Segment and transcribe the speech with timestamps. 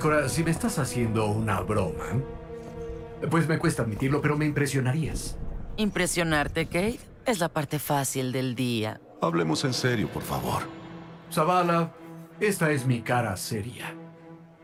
[0.00, 2.06] Y Cora, si me estás haciendo una broma,
[3.30, 5.36] pues me cuesta admitirlo, pero me impresionarías.
[5.76, 8.98] Impresionarte, Kate, es la parte fácil del día.
[9.20, 10.62] Hablemos en serio, por favor.
[11.30, 11.92] Zavala,
[12.40, 13.94] esta es mi cara seria.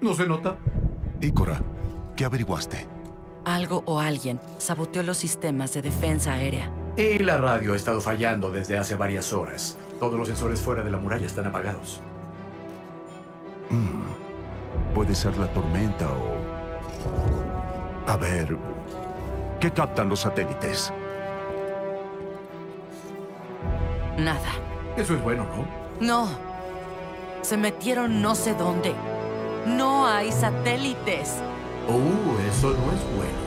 [0.00, 0.56] ¿No se nota?
[1.20, 1.60] Ícora,
[2.16, 2.86] ¿qué averiguaste?
[3.44, 6.70] Algo o alguien saboteó los sistemas de defensa aérea.
[6.96, 9.76] Y la radio ha estado fallando desde hace varias horas.
[10.00, 12.00] Todos los sensores fuera de la muralla están apagados.
[14.96, 18.10] Puede ser la tormenta o...
[18.10, 18.56] A ver...
[19.60, 20.90] ¿Qué captan los satélites?
[24.16, 24.52] Nada.
[24.96, 25.44] Eso es bueno,
[26.00, 26.00] ¿no?
[26.00, 26.28] No.
[27.42, 28.94] Se metieron no sé dónde.
[29.66, 31.34] No hay satélites.
[31.88, 33.45] Uh, eso no es bueno.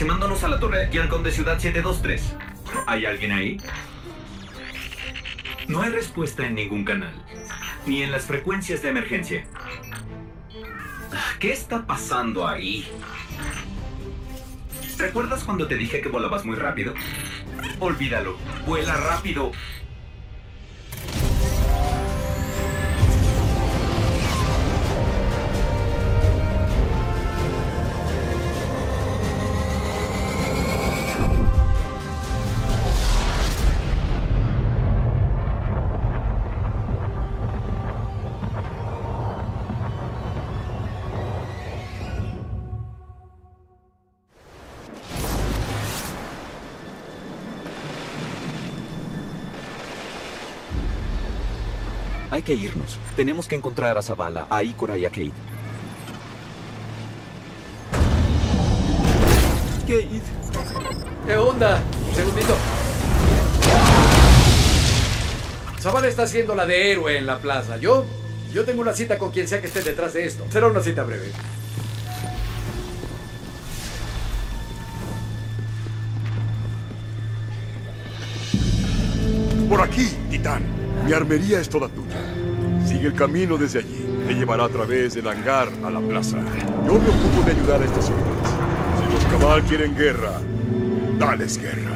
[0.00, 2.34] Aproximándonos a la torre Yalcon de Ciudad 723.
[2.86, 3.60] ¿Hay alguien ahí?
[5.68, 7.12] No hay respuesta en ningún canal,
[7.84, 9.44] ni en las frecuencias de emergencia.
[11.38, 12.88] ¿Qué está pasando ahí?
[14.96, 16.94] ¿Recuerdas cuando te dije que volabas muy rápido?
[17.78, 19.52] Olvídalo, vuela rápido.
[52.50, 52.98] Que irnos.
[53.14, 55.30] Tenemos que encontrar a Zavala, a Ícora y a Kate.
[59.82, 60.22] Kate.
[61.26, 61.80] ¿Qué onda?
[62.08, 62.56] Un segundito.
[65.78, 67.76] Zavala está haciendo la de héroe en la plaza.
[67.76, 68.04] Yo,
[68.52, 70.44] yo tengo una cita con quien sea que esté detrás de esto.
[70.50, 71.30] Será una cita breve.
[79.68, 80.80] Por aquí, Titán.
[81.04, 82.09] Mi armería es toda tuya.
[83.00, 84.04] Sigue el camino desde allí.
[84.28, 86.36] Te llevará a través del hangar a la plaza.
[86.86, 88.36] Yo me ocupo de ayudar a estos hombres.
[88.98, 90.38] Si los cabal quieren guerra,
[91.18, 91.89] dales guerra.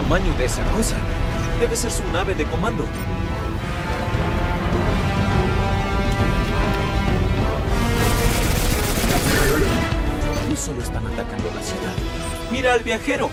[0.00, 0.96] Tamaño de esa cosa.
[1.58, 2.84] Debe ser su nave de comando.
[10.48, 11.92] No solo están atacando la ciudad.
[12.50, 13.30] Mira al viajero.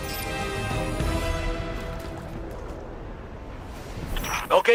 [4.49, 4.69] Ok,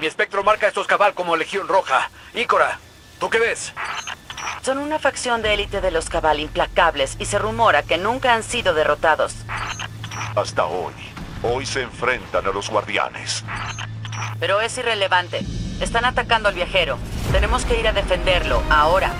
[0.00, 2.10] mi espectro marca a estos cabal como Legión Roja.
[2.34, 2.80] Ícora,
[3.20, 3.72] ¿tú qué ves?
[4.62, 8.42] Son una facción de élite de los cabal implacables y se rumora que nunca han
[8.42, 9.36] sido derrotados.
[10.34, 11.09] Hasta hoy.
[11.42, 13.44] Hoy se enfrentan a los guardianes.
[14.38, 15.40] Pero es irrelevante.
[15.80, 16.98] Están atacando al viajero.
[17.32, 19.12] Tenemos que ir a defenderlo, ahora.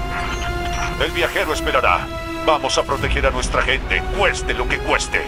[1.02, 2.06] El viajero esperará.
[2.44, 5.22] Vamos a proteger a nuestra gente, cueste lo que cueste.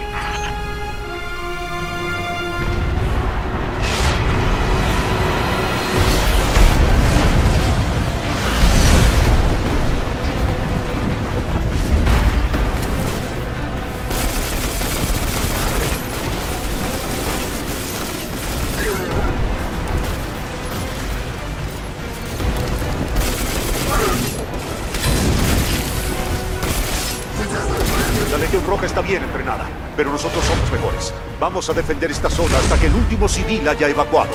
[28.73, 29.65] Roja está bien entrenada,
[29.95, 31.13] pero nosotros somos mejores.
[31.39, 34.31] Vamos a defender esta zona hasta que el último civil haya evacuado.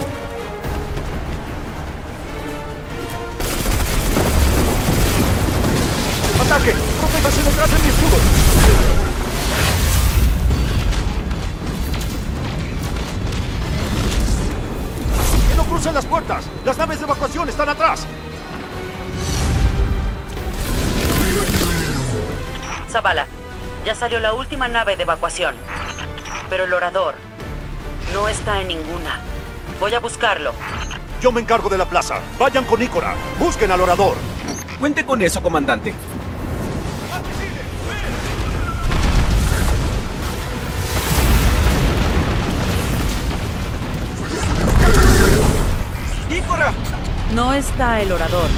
[6.40, 6.72] ¡Ataque!
[7.00, 8.16] ¡Protéjase detrás de mi escudo!
[15.50, 16.44] ¡Que no crucen las puertas!
[16.64, 18.06] ¡Las naves de evacuación están atrás!
[22.88, 23.26] Zavala,
[23.84, 25.54] ya salió la última nave de evacuación.
[26.50, 27.14] Pero el orador
[28.12, 29.20] no está en ninguna.
[29.80, 30.52] Voy a buscarlo.
[31.20, 32.20] Yo me encargo de la plaza.
[32.38, 33.14] Vayan con Ícora.
[33.38, 34.16] Busquen al orador.
[34.78, 35.92] Cuente con eso, comandante.
[46.30, 46.72] ¡Ícora!
[47.34, 48.48] No está el orador.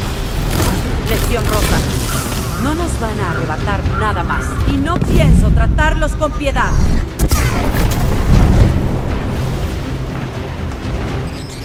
[1.08, 2.39] Legión Roja.
[2.62, 4.44] No nos van a arrebatar nada más.
[4.68, 6.70] Y no pienso tratarlos con piedad.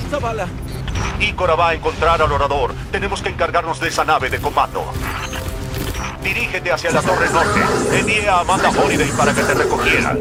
[0.09, 0.47] Zavala,
[1.19, 2.73] Ícora va a encontrar al orador.
[2.91, 4.85] Tenemos que encargarnos de esa nave de comando.
[6.23, 7.61] Dirígete hacia la torre norte.
[7.91, 10.17] Envíe a Amanda Holiday para que te recogiera.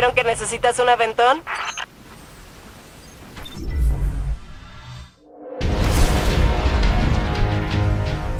[0.00, 1.42] Dijeron que necesitas un aventón?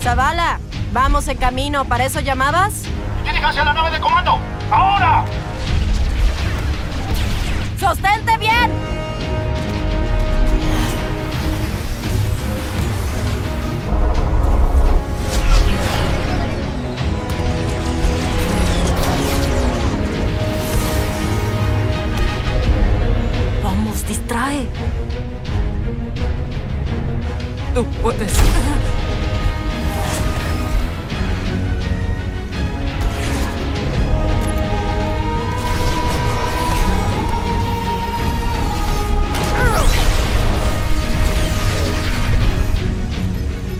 [0.00, 0.58] Zavala,
[0.94, 1.84] vamos en camino.
[1.84, 2.84] ¿Para eso llamabas?
[3.24, 4.38] ¡Diríjase a la nave de comando!
[4.70, 5.22] ¡Ahora!
[7.78, 9.09] ¡Sostente bien!
[24.10, 24.66] Distrae.
[27.74, 28.32] Tú puedes.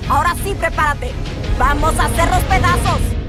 [0.08, 1.10] Ahora sí, prepárate.
[1.58, 3.19] Vamos a hacerlos pedazos.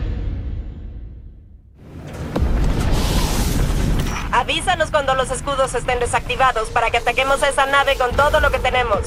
[4.51, 8.51] Avísanos cuando los escudos estén desactivados para que ataquemos a esa nave con todo lo
[8.51, 9.00] que tenemos.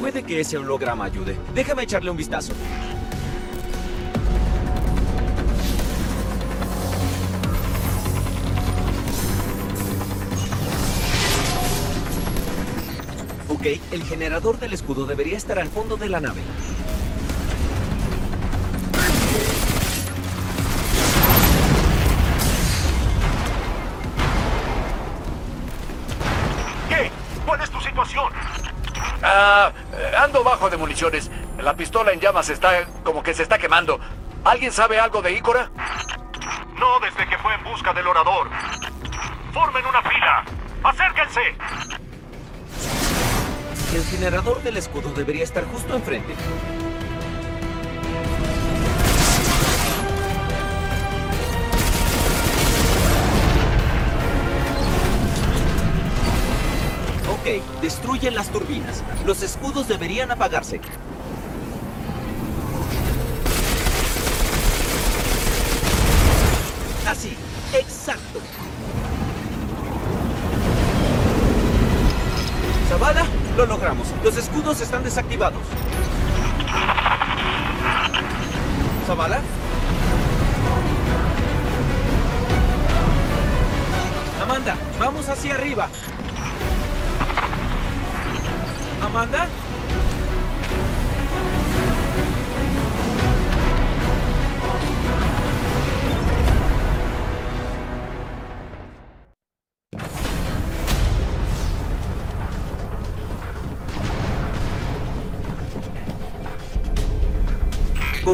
[0.00, 1.36] puede que ese holograma ayude.
[1.54, 2.54] Déjame echarle un vistazo.
[13.60, 16.40] Ok, el generador del escudo debería estar al fondo de la nave.
[26.88, 27.10] ¿Qué?
[27.44, 28.32] ¿Cuál es tu situación?
[29.22, 29.72] Ah,
[30.18, 31.30] ando bajo de municiones.
[31.58, 34.00] La pistola en llamas está como que se está quemando.
[34.42, 35.70] ¿Alguien sabe algo de Ícora?
[36.78, 38.48] No desde que fue en busca del orador.
[39.52, 40.00] Formen una
[43.94, 46.32] El generador del escudo debería estar justo enfrente.
[57.40, 59.02] Ok, destruyen las turbinas.
[59.26, 60.80] Los escudos deberían apagarse.
[67.08, 67.36] Así,
[67.72, 68.40] exacto.
[72.88, 73.24] Zavala,
[73.56, 74.08] lo logramos.
[74.78, 75.62] Están desactivados.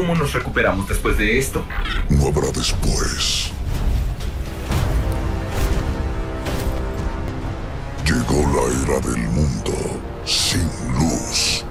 [0.07, 1.65] ¿Cómo nos recuperamos después de esto?
[2.07, 3.51] No habrá después.
[8.05, 9.73] Llegó la era del mundo
[10.23, 10.63] sin
[10.97, 11.65] luz.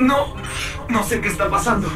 [0.00, 0.34] No,
[0.90, 1.88] no sé qué está pasando.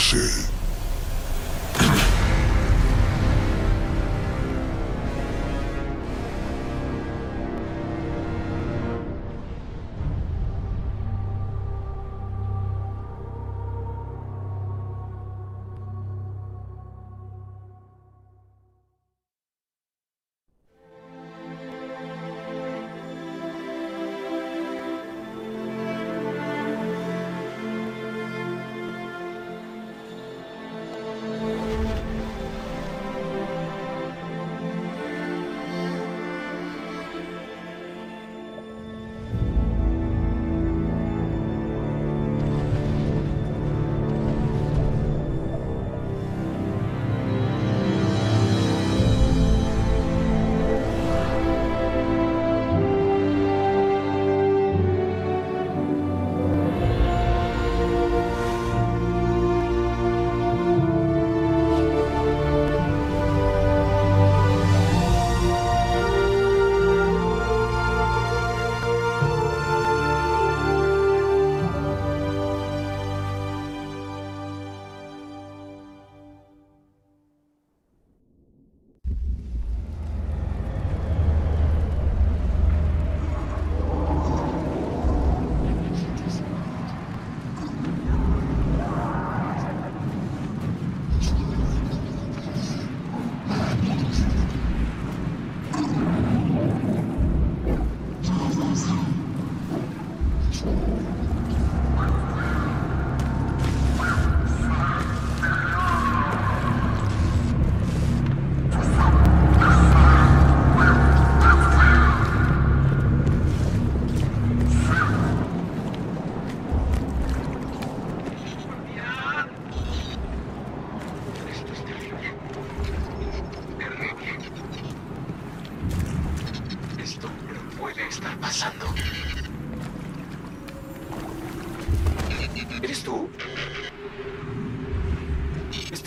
[0.00, 0.59] Pertenece.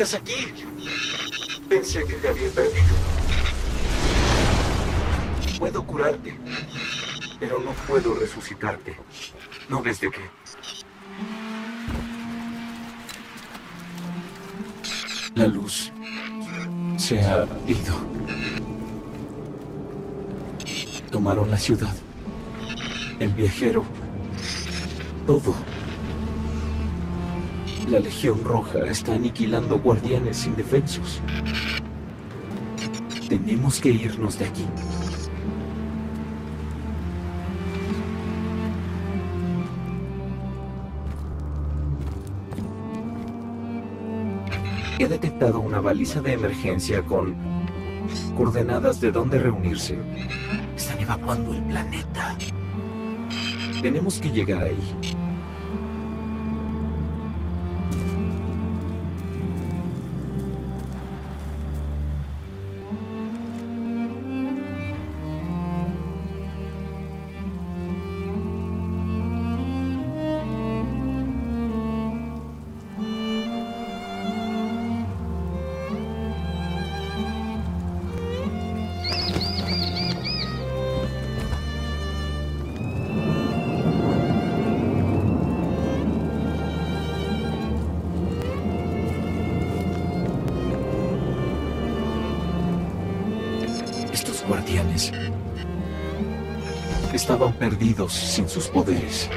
[0.03, 0.53] ¿Estás aquí?
[1.69, 2.93] Pensé que te había perdido.
[5.57, 6.37] Puedo curarte,
[7.39, 8.97] pero no puedo resucitarte.
[9.69, 10.19] No desde que...
[15.35, 15.93] La luz
[16.97, 17.95] se ha ido.
[21.11, 21.95] Tomaron la ciudad.
[23.21, 23.85] El viajero.
[25.25, 25.55] Todo.
[27.93, 31.21] La Legión Roja está aniquilando guardianes indefensos.
[33.29, 34.65] Tenemos que irnos de aquí.
[44.97, 47.35] He detectado una baliza de emergencia con
[48.35, 49.99] coordenadas de dónde reunirse.
[50.75, 52.35] Están evacuando el planeta.
[53.83, 55.12] Tenemos que llegar ahí.
[98.09, 99.29] Sin sus poderes.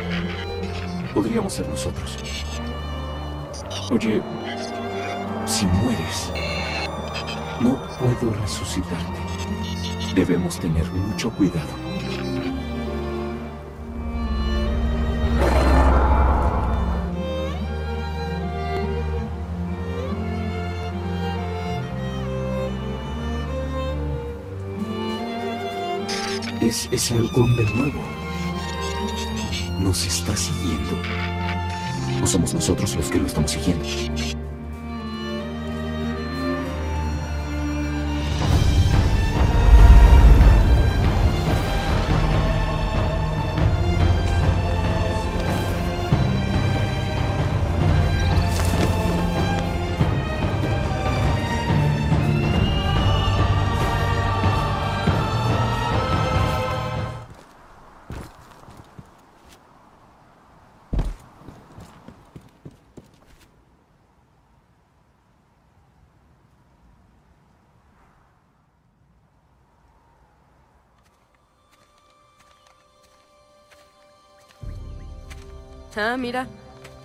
[1.15, 2.17] Podríamos ser nosotros.
[3.91, 4.23] Oye,
[5.45, 6.33] si mueres,
[7.61, 9.21] no puedo resucitarte.
[10.15, 11.69] Debemos tener mucho cuidado.
[26.63, 28.16] Es ese halcón de nuevo.
[29.87, 31.01] Nos está siguiendo.
[32.21, 34.36] ¿O somos nosotros los que lo estamos siguiendo?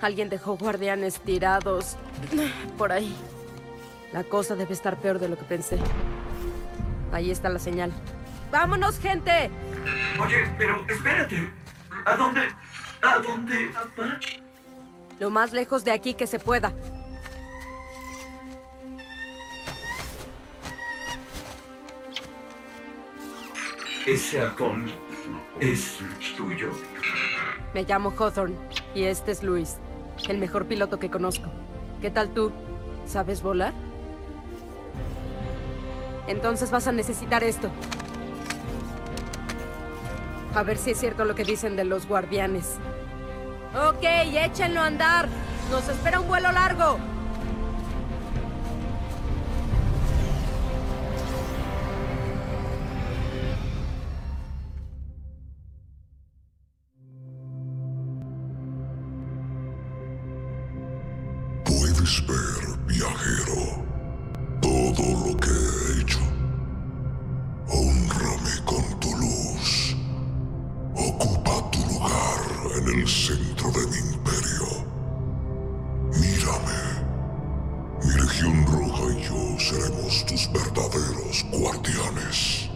[0.01, 1.95] Alguien dejó guardianes tirados
[2.77, 3.15] por ahí.
[4.11, 5.79] La cosa debe estar peor de lo que pensé.
[7.11, 7.91] Ahí está la señal.
[8.51, 9.49] ¡Vámonos, gente!
[10.19, 11.49] Oye, pero espérate.
[12.05, 12.41] ¿A dónde?
[13.01, 13.71] ¿A dónde?
[15.19, 16.73] Lo más lejos de aquí que se pueda.
[24.07, 24.91] ¿Ese halcón
[25.59, 25.99] es
[26.35, 26.71] tuyo?
[27.73, 28.57] Me llamo Hawthorne
[28.95, 29.77] y este es Luis,
[30.27, 31.49] el mejor piloto que conozco.
[32.01, 32.51] ¿Qué tal tú?
[33.05, 33.73] ¿Sabes volar?
[36.27, 37.69] Entonces vas a necesitar esto.
[40.53, 42.77] A ver si es cierto lo que dicen de los guardianes.
[43.75, 45.27] Ok, échenlo a andar.
[45.69, 46.97] Nos espera un vuelo largo.
[62.19, 63.85] Ver, viajero,
[64.61, 66.19] todo lo que he hecho.
[67.69, 69.95] Honrame con tu luz.
[70.93, 72.41] Ocupa tu lugar
[72.75, 74.67] en el centro de mi imperio.
[76.19, 76.81] Mírame.
[78.03, 82.69] Mi Legión Roja y yo seremos tus verdaderos guardianes.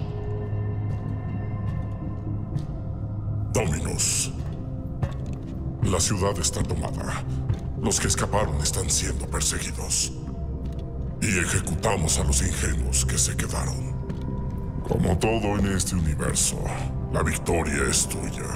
[3.54, 4.32] Dominus.
[5.84, 7.22] La ciudad está tomada.
[7.86, 10.12] Los que escaparon están siendo perseguidos.
[11.22, 13.94] Y ejecutamos a los ingenuos que se quedaron.
[14.82, 16.58] Como todo en este universo,
[17.14, 18.50] la victoria es tuya.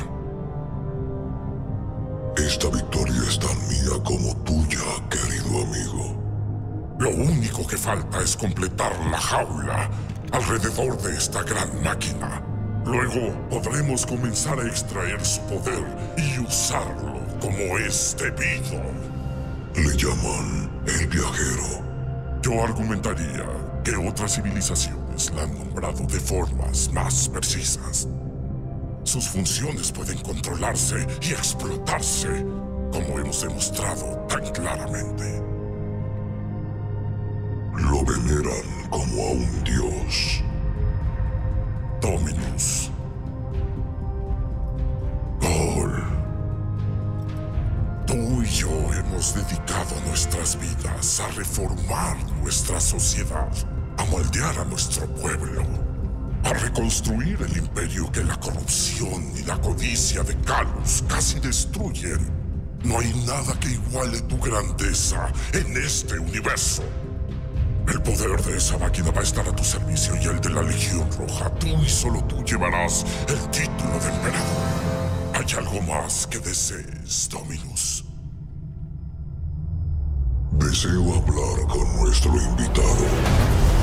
[2.37, 4.79] Esta victoria es tan mía como tuya,
[5.11, 6.95] querido amigo.
[6.97, 9.91] Lo único que falta es completar la jaula
[10.31, 12.41] alrededor de esta gran máquina.
[12.83, 15.85] Luego podremos comenzar a extraer su poder
[16.17, 19.08] y usarlo como es debido.
[19.79, 22.41] Le llaman el viajero.
[22.41, 23.45] Yo argumentaría
[23.81, 28.05] que otras civilizaciones la han nombrado de formas más precisas.
[29.03, 32.45] Sus funciones pueden controlarse y explotarse,
[32.91, 35.41] como hemos demostrado tan claramente.
[37.77, 40.43] Lo veneran como a un dios.
[42.01, 42.91] Dominus.
[49.19, 53.49] Hemos dedicado nuestras vidas a reformar nuestra sociedad,
[53.97, 55.65] a moldear a nuestro pueblo,
[56.45, 62.31] a reconstruir el imperio que la corrupción y la codicia de Calus casi destruyen.
[62.85, 66.83] No hay nada que iguale tu grandeza en este universo.
[67.89, 70.61] El poder de esa máquina va a estar a tu servicio y el de la
[70.61, 71.49] Legión Roja.
[71.55, 75.33] Tú y solo tú llevarás el título de emperador.
[75.33, 77.98] ¿Hay algo más que desees, Dominus?
[80.59, 83.78] Deseo hablar con nuestro invitado.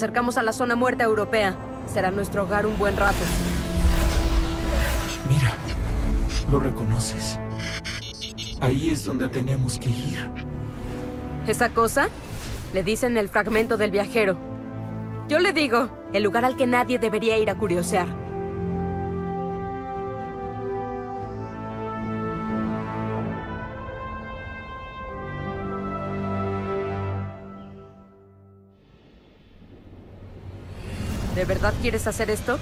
[0.00, 1.54] Acercamos a la zona muerta europea.
[1.86, 3.18] Será nuestro hogar un buen rato.
[5.28, 5.52] Mira,
[6.50, 7.38] lo reconoces.
[8.62, 10.30] Ahí es donde tenemos que ir.
[11.46, 12.08] ¿Esa cosa?
[12.72, 14.38] Le dicen el fragmento del viajero.
[15.28, 18.08] Yo le digo, el lugar al que nadie debería ir a curiosear.
[31.40, 32.58] ¿De verdad quieres hacer esto?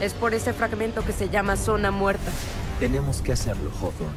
[0.00, 2.32] Es por ese fragmento que se llama zona muerta.
[2.80, 4.16] Tenemos que hacerlo, Hawthorne.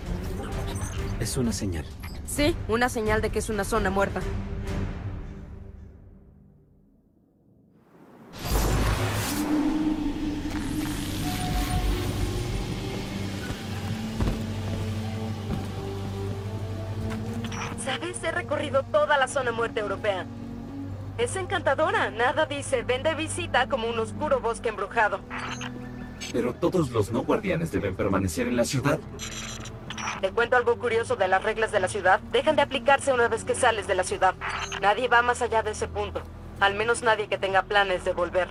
[1.19, 1.83] Es una señal.
[2.25, 4.21] Sí, una señal de que es una zona muerta.
[17.83, 18.23] ¿Sabes?
[18.23, 20.25] He recorrido toda la zona muerta europea.
[21.17, 22.11] Es encantadora.
[22.11, 25.19] Nada dice, ven de visita como un oscuro bosque embrujado.
[26.31, 28.99] Pero todos los no guardianes deben permanecer en la ciudad.
[30.21, 32.19] Te cuento algo curioso de las reglas de la ciudad.
[32.31, 34.35] Dejan de aplicarse una vez que sales de la ciudad.
[34.81, 36.21] Nadie va más allá de ese punto.
[36.59, 38.47] Al menos nadie que tenga planes de volver.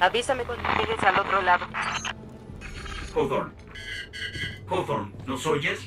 [0.00, 1.66] Avísame cuando llegues al otro lado.
[3.14, 3.63] Hawthorne.
[4.68, 5.80] Hawthorne, ¿nos oyes?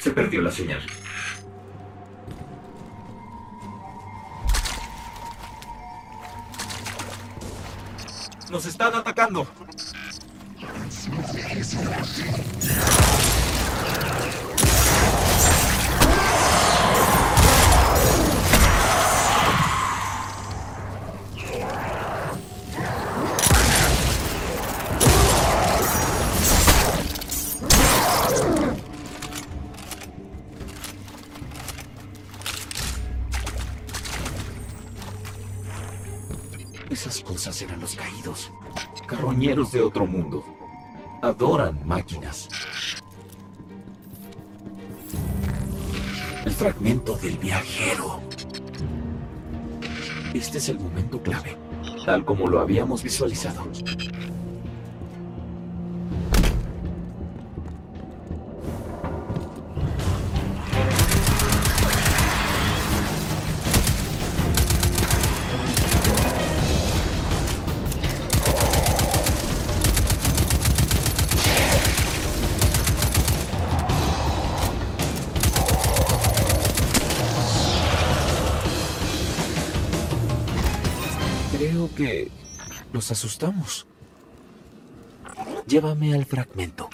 [0.00, 0.82] Se perdió la señal.
[8.50, 9.46] ¡Nos están atacando!
[39.34, 40.44] Carroñeros de otro mundo.
[41.20, 42.48] Adoran máquinas.
[46.44, 48.20] El fragmento del viajero.
[50.32, 51.56] Este es el momento clave,
[52.06, 53.66] tal como lo habíamos visualizado.
[83.04, 83.86] Los asustamos.
[85.66, 86.88] Llévame al fragmento.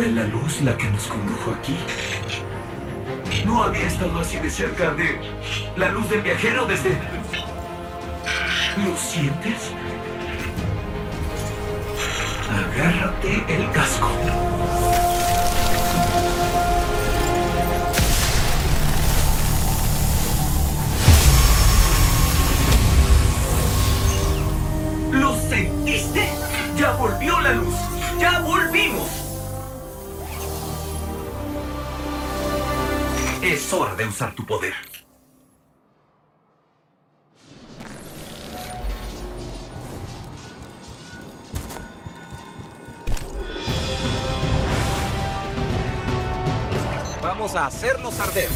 [0.00, 1.76] ¿Fue la luz la que nos condujo aquí?
[3.44, 5.20] No había estado así de cerca de
[5.76, 6.96] la luz del viajero desde...
[8.82, 9.72] ¿Lo sientes?
[12.48, 14.08] Agárrate el casco.
[25.12, 26.26] ¿Lo sentiste?
[26.78, 27.99] Ya volvió la luz.
[33.72, 34.74] Hora de usar tu poder.
[47.22, 48.48] Vamos a hacernos arder.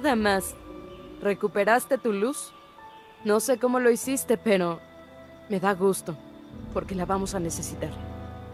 [0.00, 0.54] Nada más.
[1.22, 2.52] ¿Recuperaste tu luz?
[3.24, 4.80] No sé cómo lo hiciste, pero
[5.48, 6.16] me da gusto,
[6.72, 7.90] porque la vamos a necesitar.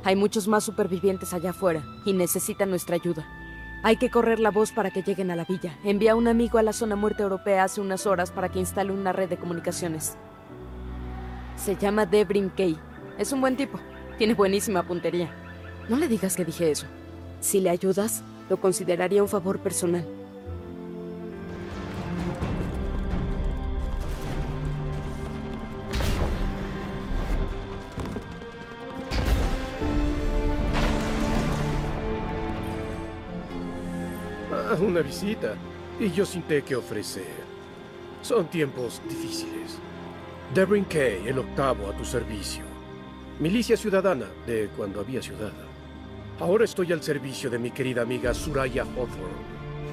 [0.04, 3.26] Hay muchos más supervivientes allá afuera y necesitan nuestra ayuda.
[3.82, 5.78] Hay que correr la voz para que lleguen a la villa.
[5.84, 8.92] Envía a un amigo a la zona muerte europea hace unas horas para que instale
[8.92, 10.16] una red de comunicaciones.
[11.56, 12.76] Se llama Debrin Kay.
[13.18, 13.78] Es un buen tipo.
[14.18, 15.30] Tiene buenísima puntería.
[15.88, 16.86] No le digas que dije eso.
[17.40, 20.04] Si le ayudas, lo consideraría un favor personal.
[34.80, 35.54] Una visita.
[35.98, 37.46] Y yo sin té que ofrecer.
[38.20, 39.78] Son tiempos difíciles.
[40.54, 42.64] Debrin Kay, el octavo a tu servicio.
[43.40, 45.52] Milicia ciudadana de cuando había ciudad.
[46.38, 49.46] Ahora estoy al servicio de mi querida amiga Suraya Hawthorne.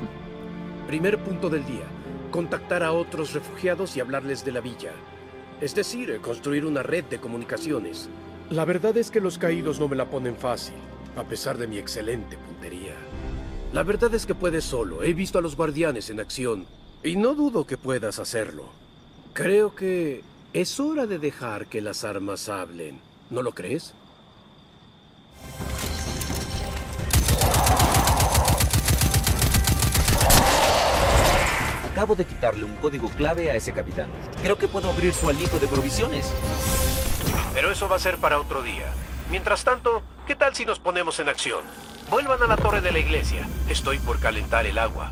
[0.87, 1.85] Primer punto del día.
[2.31, 4.91] Contactar a otros refugiados y hablarles de la villa.
[5.61, 8.09] Es decir, construir una red de comunicaciones.
[8.49, 10.75] La verdad es que los caídos no me la ponen fácil,
[11.15, 12.95] a pesar de mi excelente puntería.
[13.73, 15.01] La verdad es que puedes solo.
[15.01, 16.67] He visto a los guardianes en acción.
[17.03, 18.65] Y no dudo que puedas hacerlo.
[19.33, 22.99] Creo que es hora de dejar que las armas hablen.
[23.31, 23.95] ¿No lo crees?
[31.91, 34.09] Acabo de quitarle un código clave a ese capitán.
[34.43, 36.31] Creo que puedo abrir su alijo de provisiones.
[37.55, 38.93] Pero eso va a ser para otro día.
[39.31, 41.92] Mientras tanto, ¿qué tal si nos ponemos en acción?
[42.13, 43.49] Vuelvan a la torre de la iglesia.
[43.67, 45.12] Estoy por calentar el agua.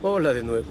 [0.00, 0.70] Hola de nuevo.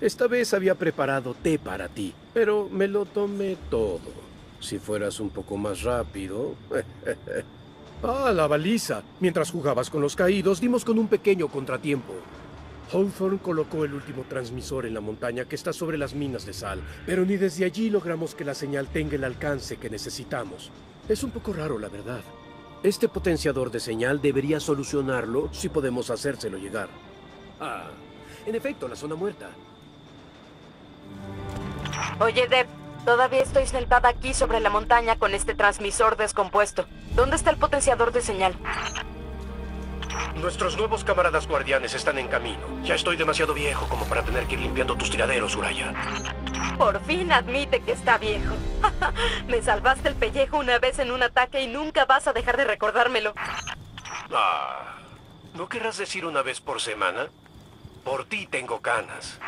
[0.00, 4.12] Esta vez había preparado té para ti, pero me lo tomé todo.
[4.60, 6.54] Si fueras un poco más rápido...
[8.04, 9.02] ah, la baliza.
[9.18, 12.14] Mientras jugabas con los caídos, dimos con un pequeño contratiempo.
[12.90, 16.80] Hawthorne colocó el último transmisor en la montaña que está sobre las minas de sal,
[17.06, 20.70] pero ni desde allí logramos que la señal tenga el alcance que necesitamos.
[21.08, 22.22] Es un poco raro, la verdad.
[22.82, 26.88] Este potenciador de señal debería solucionarlo si podemos hacérselo llegar.
[27.60, 27.90] Ah,
[28.44, 29.50] en efecto, la zona muerta.
[32.20, 32.66] Oye, Deb,
[33.04, 36.86] todavía estoy sentada aquí sobre la montaña con este transmisor descompuesto.
[37.14, 38.56] ¿Dónde está el potenciador de señal?
[40.36, 42.60] Nuestros nuevos camaradas guardianes están en camino.
[42.82, 45.92] Ya estoy demasiado viejo como para tener que ir limpiando tus tiraderos, Uraya.
[46.78, 48.54] Por fin admite que está viejo.
[49.46, 52.64] Me salvaste el pellejo una vez en un ataque y nunca vas a dejar de
[52.64, 53.34] recordármelo.
[54.34, 54.96] Ah,
[55.54, 57.28] ¿no querrás decir una vez por semana?
[58.04, 59.38] Por ti tengo canas.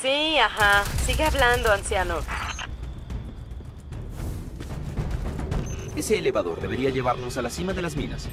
[0.00, 0.84] Sí, ajá.
[1.04, 2.20] Sigue hablando, anciano.
[5.94, 8.28] Ese elevador debería llevarnos a la cima de las minas.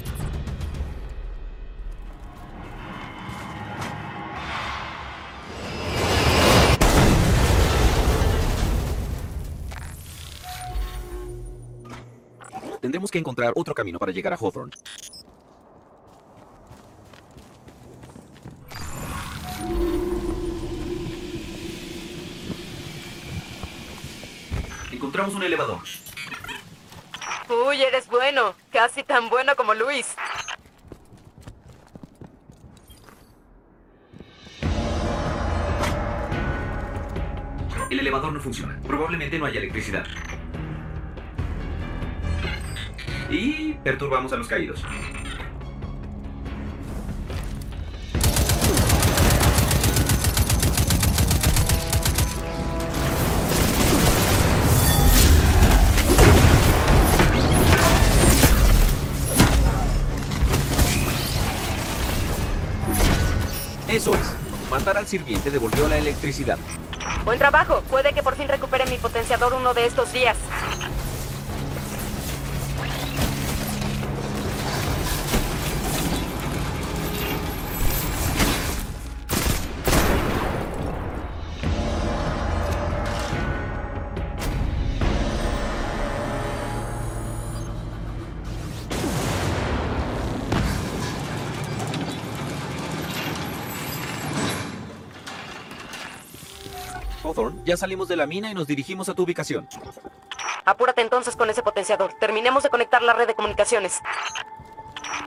[12.80, 14.72] Tendremos que encontrar otro camino para llegar a Hawthorne.
[24.92, 25.80] Encontramos un elevador.
[27.48, 28.54] Uy, eres bueno.
[28.70, 30.14] Casi tan bueno como Luis.
[37.90, 38.78] El elevador no funciona.
[38.86, 40.06] Probablemente no haya electricidad.
[43.30, 44.84] Y perturbamos a los caídos.
[63.88, 64.20] Eso es.
[64.70, 66.58] Matar al sirviente devolvió la electricidad.
[67.24, 67.82] Buen trabajo.
[67.90, 70.36] Puede que por fin recupere mi potenciador uno de estos días.
[97.70, 99.68] Ya salimos de la mina y nos dirigimos a tu ubicación.
[100.64, 102.12] Apúrate entonces con ese potenciador.
[102.18, 104.00] Terminemos de conectar la red de comunicaciones.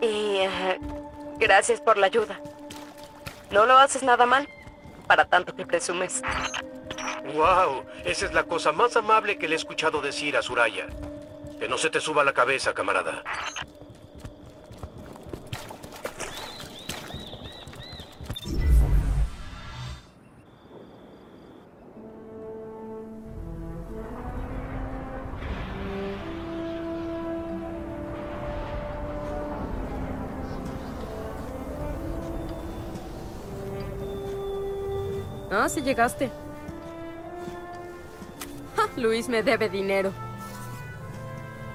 [0.02, 0.40] Y...
[0.40, 0.80] eh,
[1.40, 2.42] gracias por la ayuda.
[3.50, 4.50] No lo haces nada mal,
[5.08, 6.22] para tanto que presumes.
[7.34, 7.86] ¡Wow!
[8.04, 10.88] Esa es la cosa más amable que le he escuchado decir a Suraya.
[11.60, 13.24] Que no se te suba la cabeza, camarada.
[35.64, 36.30] Ah, llegaste.
[38.76, 40.12] Ja, Luis me debe dinero.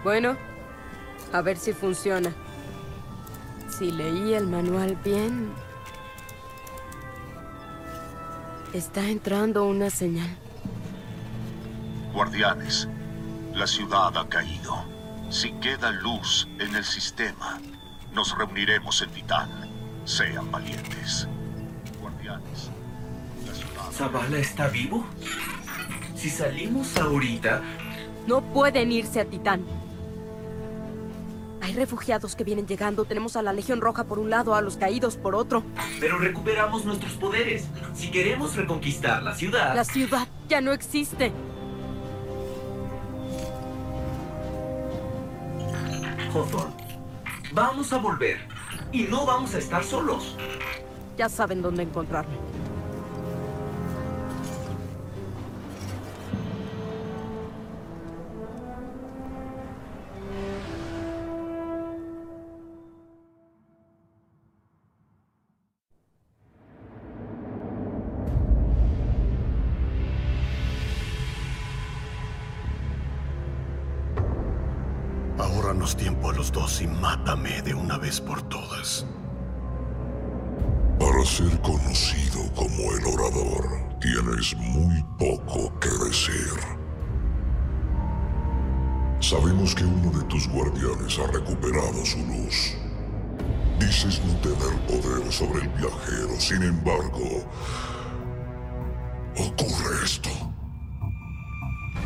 [0.05, 0.37] Bueno,
[1.33, 2.31] a ver si funciona.
[3.67, 5.55] Si leí el manual bien...
[8.75, 10.37] Está entrando una señal.
[12.13, 12.87] Guardianes,
[13.55, 14.85] la ciudad ha caído.
[15.31, 17.59] Si queda luz en el sistema,
[18.13, 19.49] nos reuniremos en Titán.
[20.05, 21.27] Sean valientes.
[22.03, 22.71] Guardianes.
[23.99, 25.05] ¿Zavala está vivo?
[26.15, 27.63] Si salimos ahorita,
[28.29, 29.65] No pueden irse a Titán.
[31.61, 33.07] Hay refugiados que vienen llegando.
[33.07, 35.65] Tenemos a la Legión Roja por un lado, a los caídos por otro.
[35.99, 37.67] pero recuperamos nuestros poderes.
[37.93, 39.75] Si queremos reconquistar la ciudad...
[39.75, 41.33] La ciudad ya no existe.
[46.33, 46.75] Hawthorne,
[47.53, 48.39] vamos a volver.
[48.93, 50.37] Y no vamos a estar solos.
[51.17, 52.58] Ya saben dónde encontrarme.
[78.09, 79.05] Vez por todas.
[80.99, 83.63] Para ser conocido como el orador,
[84.01, 86.55] tienes muy poco que decir.
[89.21, 92.75] Sabemos que uno de tus guardianes ha recuperado su luz.
[93.79, 97.45] Dices no tener poder sobre el viajero, sin embargo,
[99.37, 100.31] ocurre esto.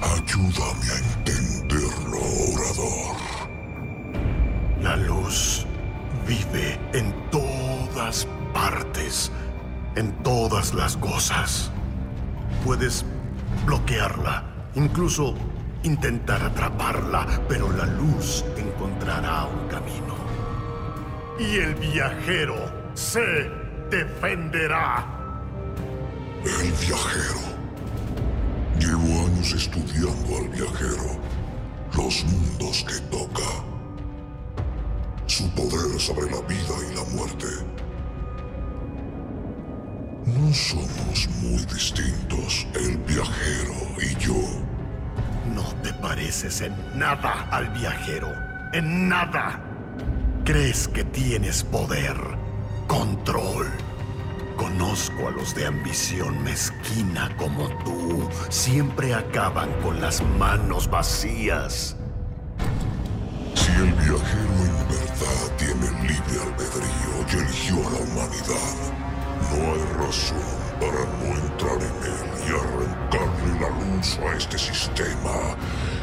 [0.02, 2.18] Ayúdame a entenderlo,
[2.54, 3.16] orador.
[4.82, 5.64] La luz
[6.26, 9.30] vive en todas partes,
[9.96, 11.70] en todas las cosas.
[12.64, 13.04] Puedes
[13.66, 15.34] bloquearla, incluso
[15.82, 20.16] intentar atraparla, pero la luz encontrará un camino.
[21.38, 22.56] Y el viajero
[22.94, 23.50] se
[23.90, 25.06] defenderá.
[26.44, 27.52] El viajero.
[28.78, 31.20] Llevo años estudiando al viajero,
[31.96, 33.61] los mundos que toca,
[35.54, 37.46] poder sobre la vida y la muerte.
[40.26, 44.40] No somos muy distintos, el viajero y yo.
[45.54, 48.28] No te pareces en nada al viajero.
[48.72, 49.60] En nada.
[50.44, 52.16] Crees que tienes poder,
[52.86, 53.66] control.
[54.56, 58.28] Conozco a los de ambición mezquina como tú.
[58.48, 61.96] Siempre acaban con las manos vacías.
[63.54, 64.51] Si el viajero
[68.48, 70.38] no hay razón
[70.80, 75.56] para no entrar en él y arrancarle la luz a este sistema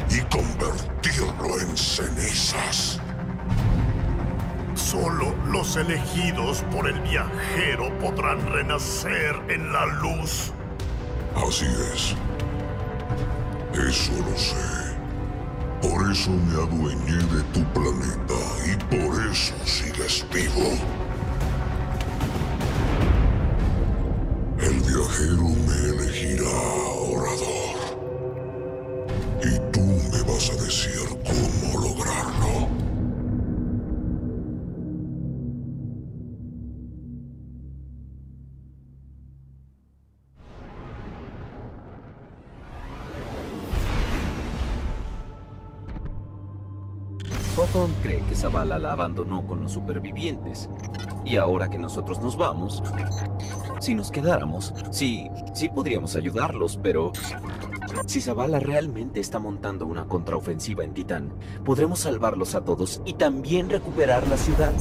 [0.09, 2.99] y convertirlo en cenizas.
[4.75, 10.53] Solo los elegidos por el viajero podrán renacer en la luz.
[11.35, 12.15] Así es.
[13.73, 14.79] Eso lo sé.
[15.81, 21.08] Por eso me adueñé de tu planeta y por eso sigues vivo.
[25.29, 26.43] Viajero me elegirá,
[27.11, 27.75] orador.
[29.43, 32.69] Y tú me vas a decir cómo lograrlo.
[47.57, 50.69] Hawthorne cree que Zavala la abandonó con los supervivientes.
[51.25, 52.81] Y ahora que nosotros nos vamos,
[53.79, 57.11] si nos quedáramos, sí, sí podríamos ayudarlos, pero
[58.05, 61.33] si Zavala realmente está montando una contraofensiva en Titán,
[61.65, 64.73] podremos salvarlos a todos y también recuperar la ciudad.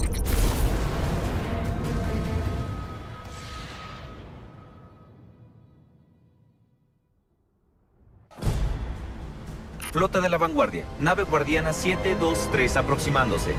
[9.90, 13.54] Flota de la vanguardia, nave guardiana 723 aproximándose.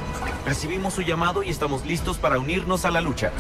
[0.46, 3.32] Recibimos su llamado y estamos listos para unirnos a la lucha.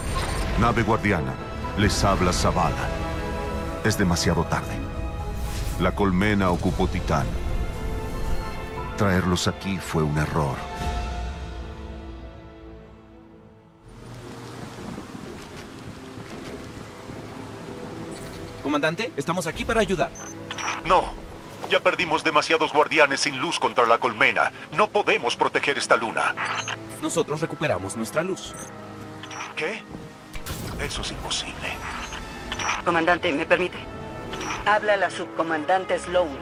[0.59, 1.33] Nave guardiana,
[1.80, 2.89] les habla Zavala.
[3.86, 4.75] Es demasiado tarde.
[5.80, 7.25] La colmena ocupó Titán.
[8.97, 10.57] Traerlos aquí fue un error.
[18.61, 20.11] Comandante, estamos aquí para ayudar.
[20.86, 21.13] No.
[21.69, 24.51] Ya perdimos demasiados guardianes sin luz contra la colmena.
[24.73, 26.36] No podemos proteger esta luna.
[27.01, 28.53] Nosotros recuperamos nuestra luz.
[29.55, 29.82] ¿Qué?
[30.82, 31.69] Eso es imposible.
[32.86, 33.77] Comandante, ¿me permite?
[34.65, 36.38] Habla la subcomandante Sloan.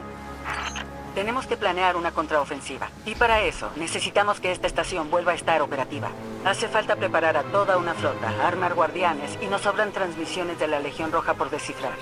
[1.14, 2.88] Tenemos que planear una contraofensiva.
[3.04, 6.10] Y para eso, necesitamos que esta estación vuelva a estar operativa.
[6.44, 10.78] Hace falta preparar a toda una flota, armar guardianes y nos sobran transmisiones de la
[10.78, 11.94] Legión Roja por descifrar.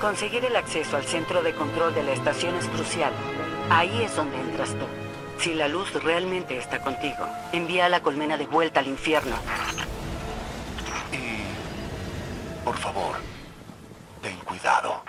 [0.00, 3.12] Conseguir el acceso al centro de control de la estación es crucial.
[3.68, 4.86] Ahí es donde entras tú.
[5.38, 9.36] Si la luz realmente está contigo, envía a la colmena de vuelta al infierno.
[12.64, 13.16] Por favor,
[14.22, 15.02] ten cuidado.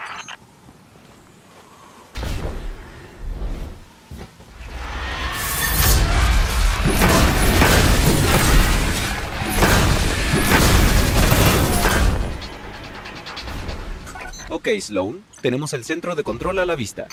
[14.49, 17.07] Ok, Sloan, tenemos el centro de control a la vista.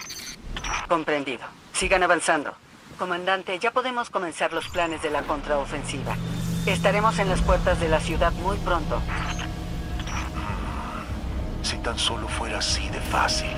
[0.88, 1.42] Comprendido.
[1.72, 2.54] Sigan avanzando.
[2.98, 6.16] Comandante, ya podemos comenzar los planes de la contraofensiva.
[6.66, 9.00] Estaremos en las puertas de la ciudad muy pronto.
[11.62, 13.50] Si tan solo fuera así de fácil.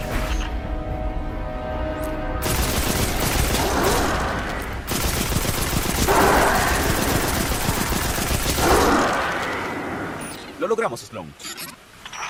[10.58, 11.32] Lo logramos, Sloan.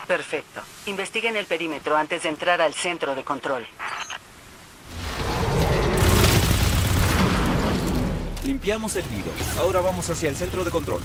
[0.07, 0.63] Perfecto.
[0.87, 3.67] Investiguen el perímetro antes de entrar al centro de control.
[8.45, 9.31] Limpiamos el nido.
[9.59, 11.01] Ahora vamos hacia el centro de control.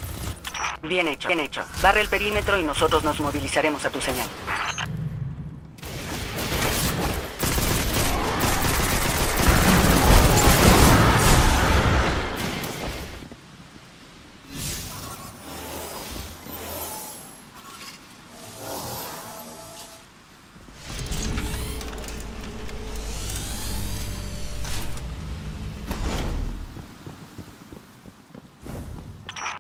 [0.82, 1.64] Bien hecho, bien hecho.
[1.82, 4.28] Barre el perímetro y nosotros nos movilizaremos a tu señal.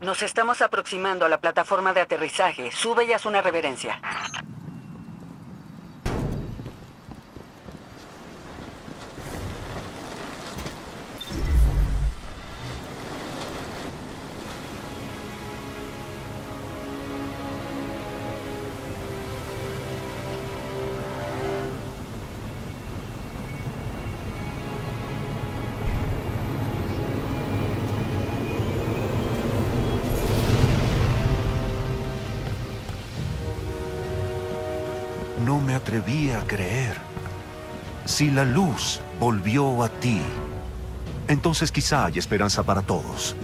[0.07, 2.71] Nos estamos aproximando a la plataforma de aterrizaje.
[2.71, 3.99] Sube y haz una reverencia.
[36.43, 36.95] Creer.
[38.05, 40.21] Si la luz volvió a ti,
[41.27, 43.35] entonces quizá hay esperanza para todos.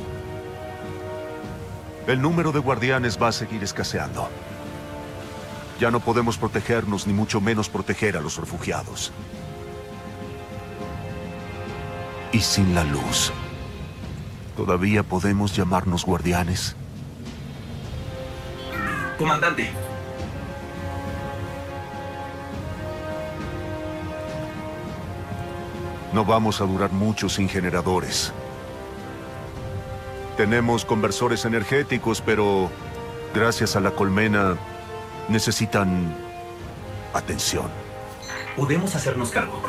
[2.07, 4.29] El número de guardianes va a seguir escaseando.
[5.79, 9.11] Ya no podemos protegernos ni mucho menos proteger a los refugiados.
[12.31, 13.31] Y sin la luz,
[14.57, 16.75] ¿todavía podemos llamarnos guardianes?
[19.17, 19.71] Comandante,
[26.13, 28.31] No vamos a durar mucho sin generadores.
[30.37, 32.69] Tenemos conversores energéticos, pero
[33.33, 34.55] gracias a la colmena
[35.27, 36.15] necesitan
[37.13, 37.65] atención.
[38.55, 39.59] podemos hacernos cargo.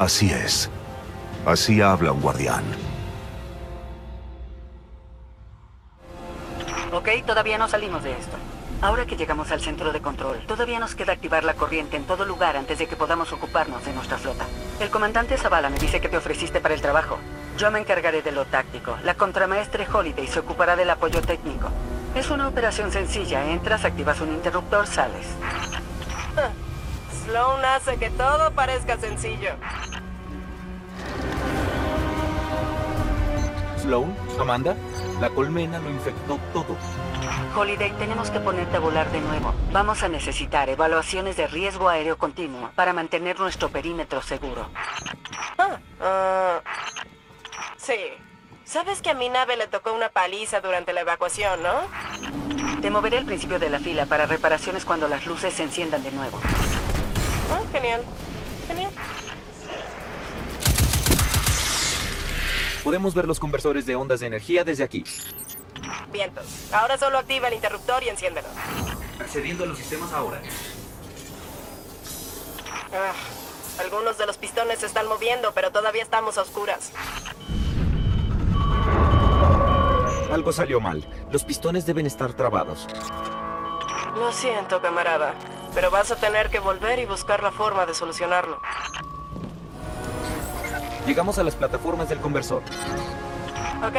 [0.00, 0.68] Así es.
[1.46, 2.64] Así habla un guardián.
[6.92, 8.36] Ok, todavía no salimos de esto.
[8.82, 12.24] Ahora que llegamos al centro de control, todavía nos queda activar la corriente en todo
[12.24, 14.46] lugar antes de que podamos ocuparnos de nuestra flota.
[14.80, 17.18] El comandante Zavala me dice que te ofreciste para el trabajo.
[17.58, 18.96] Yo me encargaré de lo táctico.
[19.04, 21.68] La contramaestre Holiday se ocupará del apoyo técnico.
[22.14, 23.44] Es una operación sencilla.
[23.44, 25.26] Entras, activas un interruptor, sales.
[27.26, 29.50] Sloan hace que todo parezca sencillo.
[33.82, 34.74] Sloan, Amanda,
[35.20, 36.76] la colmena lo infectó todo.
[37.54, 39.54] Holiday, tenemos que ponerte a volar de nuevo.
[39.72, 44.68] Vamos a necesitar evaluaciones de riesgo aéreo continuo para mantener nuestro perímetro seguro.
[45.58, 46.60] Ah, ah,
[47.76, 47.96] sí.
[48.64, 52.80] Sabes que a mi nave le tocó una paliza durante la evacuación, ¿no?
[52.80, 56.12] Te moveré al principio de la fila para reparaciones cuando las luces se enciendan de
[56.12, 56.40] nuevo.
[57.50, 57.60] Ah.
[57.72, 58.02] Genial.
[62.82, 65.04] Podemos ver los conversores de ondas de energía desde aquí.
[66.12, 66.44] Vientos.
[66.72, 68.48] Ahora solo activa el interruptor y enciéndelo.
[69.18, 70.40] Accediendo a los sistemas ahora.
[72.92, 73.12] Ah,
[73.80, 76.92] algunos de los pistones se están moviendo, pero todavía estamos a oscuras.
[80.32, 81.06] Algo salió mal.
[81.32, 82.86] Los pistones deben estar trabados.
[84.16, 85.34] Lo siento, camarada,
[85.74, 88.60] pero vas a tener que volver y buscar la forma de solucionarlo.
[91.06, 92.62] Llegamos a las plataformas del conversor.
[93.86, 93.96] ¿Ok?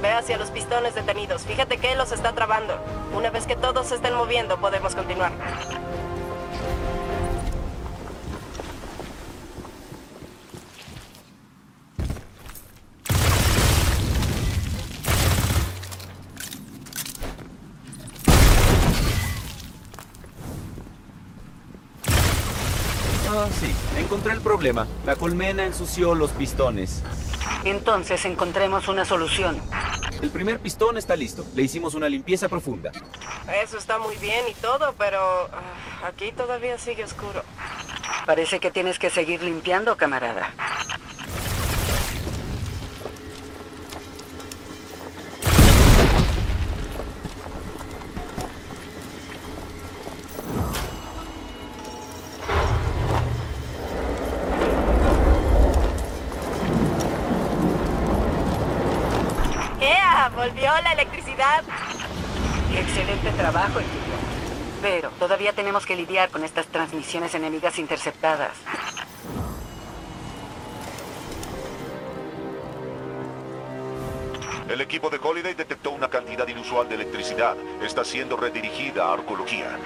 [0.00, 1.42] Ve hacia los pistones detenidos.
[1.42, 2.78] Fíjate que él los está trabando.
[3.16, 5.32] Una vez que todos se estén moviendo, podemos continuar.
[23.98, 24.86] Encontré el problema.
[25.04, 27.02] La colmena ensució los pistones.
[27.64, 29.60] Entonces encontremos una solución.
[30.22, 31.44] El primer pistón está listo.
[31.56, 32.92] Le hicimos una limpieza profunda.
[33.62, 37.42] Eso está muy bien y todo, pero ah, aquí todavía sigue oscuro.
[38.24, 40.52] Parece que tienes que seguir limpiando, camarada.
[60.34, 61.62] ¡Volvió la electricidad!
[62.76, 64.14] Excelente trabajo, equipo.
[64.82, 68.52] Pero todavía tenemos que lidiar con estas transmisiones enemigas interceptadas.
[74.68, 77.56] El equipo de Holiday detectó una cantidad inusual de electricidad.
[77.80, 79.78] Está siendo redirigida a arqueología.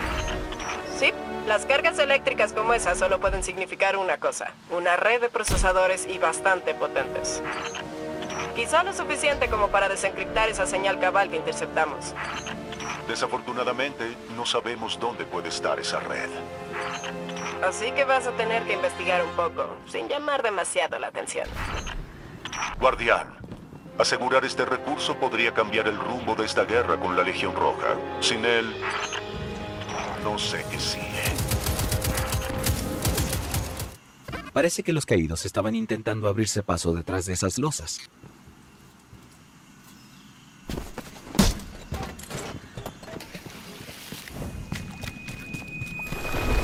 [0.99, 1.12] Sí,
[1.46, 4.53] las cargas eléctricas como esa solo pueden significar una cosa.
[4.70, 7.42] Una red de procesadores y bastante potentes.
[8.59, 12.12] Quizá lo suficiente como para desencriptar esa señal cabal que interceptamos.
[13.06, 16.28] Desafortunadamente, no sabemos dónde puede estar esa red.
[17.62, 21.46] Así que vas a tener que investigar un poco, sin llamar demasiado la atención.
[22.80, 23.28] Guardián,
[23.96, 27.94] asegurar este recurso podría cambiar el rumbo de esta guerra con la Legión Roja.
[28.18, 28.74] Sin él,
[30.24, 31.22] no sé qué sigue.
[34.52, 38.00] Parece que los caídos estaban intentando abrirse paso detrás de esas losas.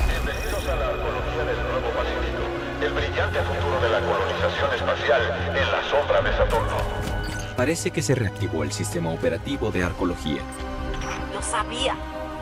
[0.07, 2.43] Bienvenidos a la arqueología del Nuevo Pacífico,
[2.83, 5.21] el brillante futuro de la colonización espacial
[5.55, 6.77] en la sombra de Saturno.
[7.57, 10.41] Parece que se reactivó el sistema operativo de arqueología.
[11.33, 11.95] Lo sabía.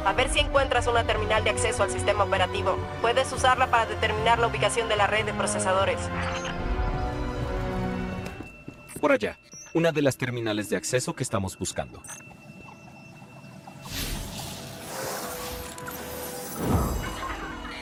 [0.05, 2.77] A ver si encuentras una terminal de acceso al sistema operativo.
[3.01, 5.97] Puedes usarla para determinar la ubicación de la red de procesadores.
[8.99, 9.37] Por allá,
[9.73, 12.01] una de las terminales de acceso que estamos buscando.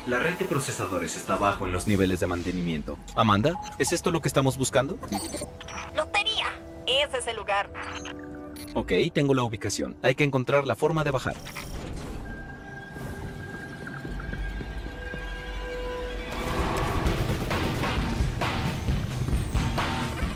[0.08, 2.98] La red de procesadores está bajo en los niveles de mantenimiento.
[3.16, 4.98] Amanda, ¿es esto lo que estamos buscando?
[5.96, 6.48] ¡Lotería!
[6.88, 7.72] Ese es el lugar.
[8.74, 9.98] Ok, tengo la ubicación.
[10.02, 11.36] Hay que encontrar la forma de bajar.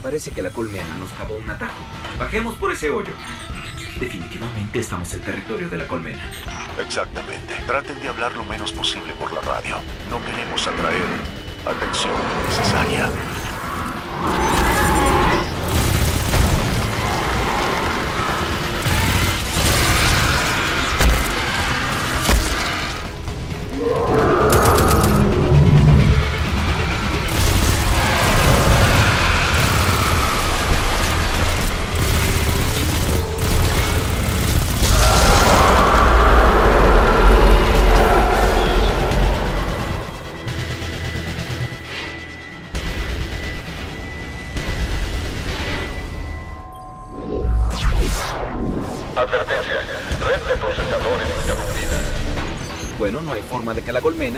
[0.05, 1.73] Parece que la colmena nos cavó un atajo.
[2.19, 3.11] Bajemos por ese hoyo.
[3.99, 6.21] Definitivamente estamos en territorio de la colmena.
[6.79, 7.55] Exactamente.
[7.65, 9.77] Traten de hablar lo menos posible por la radio.
[10.11, 11.01] No queremos atraer
[11.65, 13.09] atención innecesaria.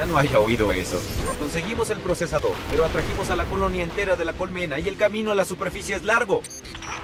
[0.07, 1.01] No haya oído eso.
[1.39, 5.31] Conseguimos el procesador, pero atrajimos a la colonia entera de la colmena y el camino
[5.31, 6.41] a la superficie es largo.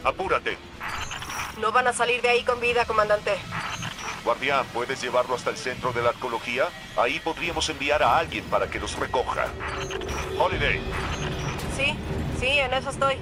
[0.03, 0.57] Apúrate.
[1.59, 3.31] No van a salir de ahí con vida, comandante.
[4.23, 6.65] Guardián, ¿puedes llevarlo hasta el centro de la arqueología?
[6.95, 9.47] Ahí podríamos enviar a alguien para que los recoja.
[10.39, 10.81] Holiday,
[11.75, 11.95] Sí,
[12.39, 13.15] sí, en eso estoy.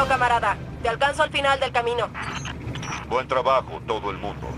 [0.00, 0.56] Veo, camarada.
[0.82, 2.08] Te alcanzo al final del camino.
[3.08, 4.48] buen trabajo, todo el mundo.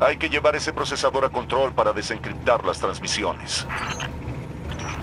[0.00, 3.66] Hay que llevar ese procesador a control para desencriptar las transmisiones.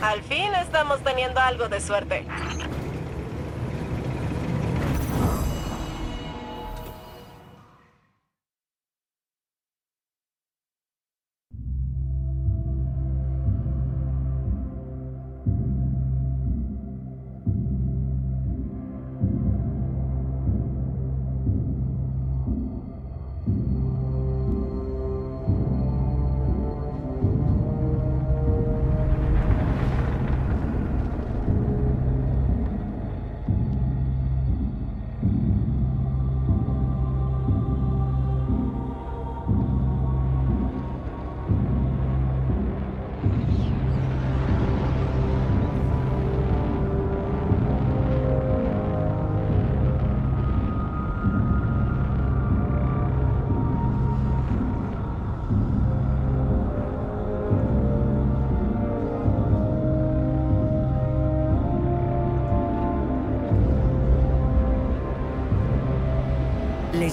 [0.01, 2.25] Al fin estamos teniendo algo de suerte.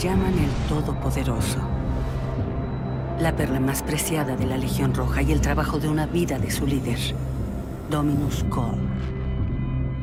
[0.03, 1.59] Llaman el Todopoderoso.
[3.19, 6.51] La perla más preciada de la Legión Roja y el trabajo de una vida de
[6.51, 6.99] su líder,
[7.89, 8.79] Dominus Gol.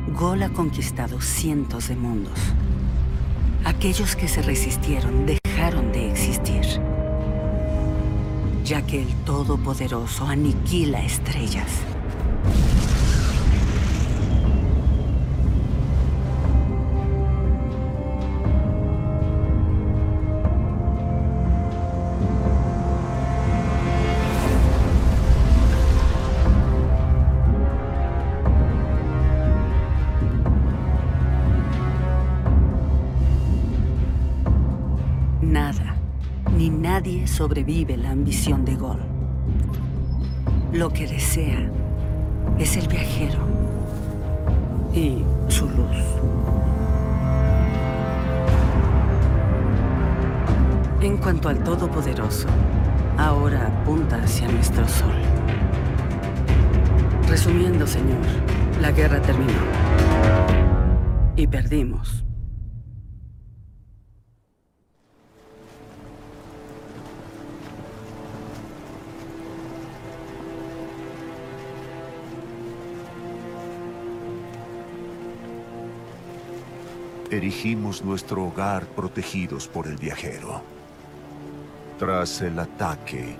[0.08, 2.40] Gol ha conquistado cientos de mundos.
[3.64, 6.64] Aquellos que se resistieron dejaron de existir,
[8.64, 11.70] ya que el Todopoderoso aniquila estrellas.
[37.34, 39.00] Sobrevive la ambición de Gol.
[40.72, 41.68] Lo que desea
[42.60, 43.40] es el viajero
[44.94, 45.96] y su luz.
[51.00, 52.46] En cuanto al Todopoderoso,
[53.18, 55.16] ahora apunta hacia nuestro sol.
[57.28, 58.24] Resumiendo, señor,
[58.80, 59.52] la guerra terminó.
[61.34, 62.23] Y perdimos.
[77.34, 80.62] Erigimos nuestro hogar protegidos por el viajero.
[81.98, 83.34] Tras el ataque,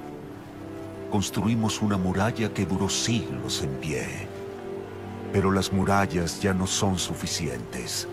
[1.13, 4.27] construimos una muralla que duró siglos en pie.
[5.33, 8.09] Pero las murallas ya no son suficientes.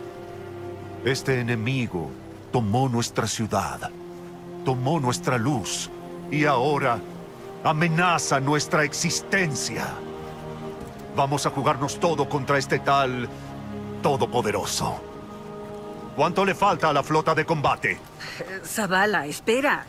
[1.03, 2.11] Este enemigo
[2.51, 3.89] tomó nuestra ciudad,
[4.63, 5.89] tomó nuestra luz
[6.29, 6.99] y ahora
[7.63, 9.87] amenaza nuestra existencia.
[11.15, 13.27] Vamos a jugarnos todo contra este tal
[14.03, 15.10] todopoderoso.
[16.15, 17.97] ¿Cuánto le falta a la flota de combate?
[18.63, 19.85] Zavala, espera.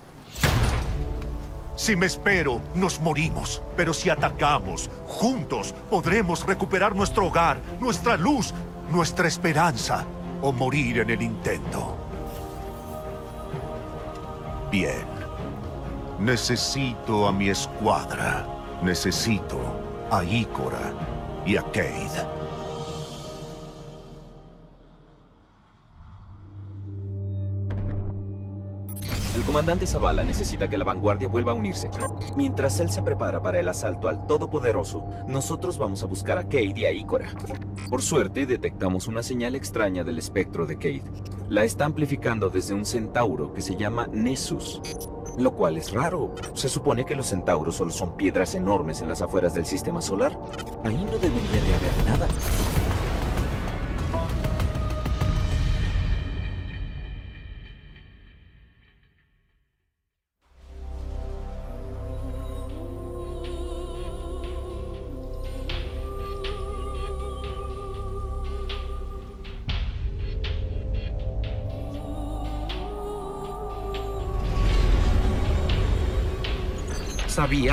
[1.75, 3.63] Si me espero, nos morimos.
[3.77, 8.55] Pero si atacamos, juntos podremos recuperar nuestro hogar, nuestra luz,
[8.91, 10.05] nuestra esperanza,
[10.43, 11.97] o morir en el intento.
[14.71, 15.07] Bien.
[16.19, 18.47] Necesito a mi escuadra.
[18.83, 19.59] Necesito
[20.11, 20.93] a Ícora
[21.45, 22.42] y a Cade.
[29.53, 31.91] Comandante Zavala necesita que la vanguardia vuelva a unirse.
[32.37, 36.73] Mientras él se prepara para el asalto al Todopoderoso, nosotros vamos a buscar a Cade
[36.75, 37.29] y a Ícora.
[37.91, 41.03] Por suerte, detectamos una señal extraña del espectro de Cade.
[41.51, 44.81] La está amplificando desde un centauro que se llama Nessus.
[45.37, 46.35] Lo cual es raro.
[46.55, 50.33] Se supone que los centauros solo son piedras enormes en las afueras del sistema solar.
[50.83, 52.29] Ahí no debería de haber nada.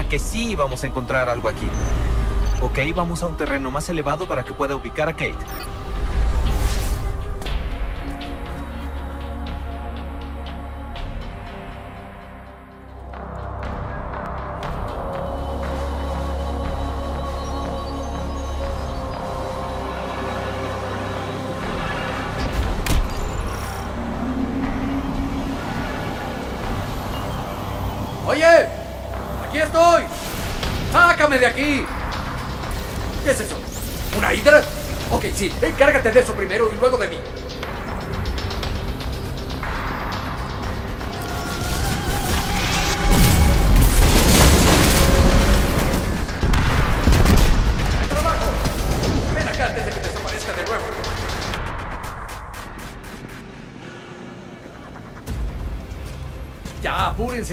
[0.09, 1.67] Que sí íbamos a encontrar algo aquí.
[2.61, 5.35] Ok, vamos a un terreno más elevado para que pueda ubicar a Kate.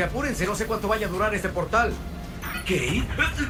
[0.02, 0.46] Apúrense, apúrense.
[0.46, 1.92] No sé cuánto vaya a durar este portal.
[2.64, 3.04] ¿Qué?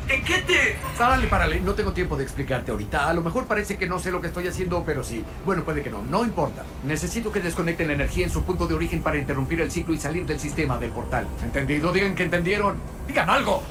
[0.09, 0.77] ¿En qué te...?
[0.97, 1.61] Sárale, párale.
[1.61, 3.09] No tengo tiempo de explicarte ahorita.
[3.09, 5.25] A lo mejor parece que no sé lo que estoy haciendo, pero sí.
[5.45, 6.03] Bueno, puede que no.
[6.03, 6.65] No importa.
[6.85, 9.99] Necesito que desconecten la energía en su punto de origen para interrumpir el ciclo y
[9.99, 11.27] salir del sistema del portal.
[11.43, 11.93] ¿Entendido?
[11.93, 12.77] Digan que entendieron.
[13.09, 13.63] ¡Digan algo!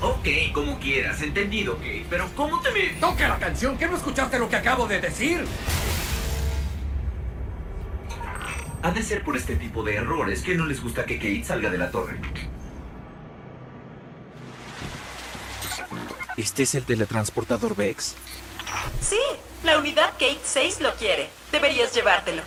[0.00, 2.06] Ok, como quieras, entendido, Kate.
[2.08, 3.00] Pero ¿cómo te me...?
[3.00, 3.76] ¡Toque la canción!
[3.76, 5.44] ¿Que no escuchaste lo que acabo de decir?
[8.82, 11.68] Ha de ser por este tipo de errores que no les gusta que Kate salga
[11.70, 12.20] de la torre.
[16.36, 18.14] Este es el teletransportador Vex.
[19.00, 19.18] Sí,
[19.64, 21.28] la unidad Kate 6 lo quiere.
[21.50, 22.42] Deberías llevártelo.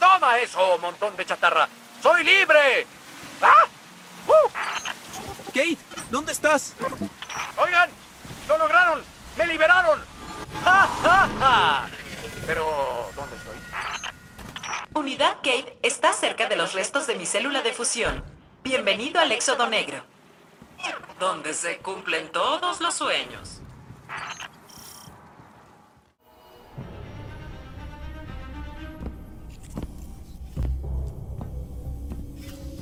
[0.00, 0.38] ¡Toma!
[0.38, 1.68] Eso, montón de chatarra.
[2.02, 2.86] ¡Soy libre!
[3.40, 3.66] ¡Ah!
[4.26, 4.50] ¡Uh!
[5.46, 5.78] Kate,
[6.10, 6.74] ¿dónde estás?
[7.56, 7.90] Oigan,
[8.48, 9.02] lo lograron.
[9.36, 10.00] Me liberaron.
[10.64, 11.88] ¡Ja, ja, ja!
[12.46, 13.57] Pero, ¿dónde estoy?
[14.98, 18.24] Unidad Kate está cerca de los restos de mi célula de fusión.
[18.64, 20.02] Bienvenido al Éxodo Negro,
[21.20, 23.60] donde se cumplen todos los sueños.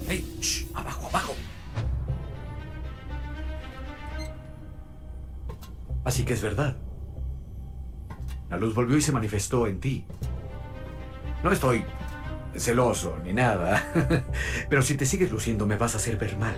[0.09, 0.39] ¡Hey!
[0.41, 0.69] ¡Shh!
[0.75, 1.35] ¡Abajo, abajo!
[6.03, 6.77] Así que es verdad.
[8.49, 10.07] La luz volvió y se manifestó en ti.
[11.45, 11.85] No estoy
[12.59, 13.93] celoso ni nada,
[14.69, 16.57] pero si te sigues luciendo me vas a hacer ver mal.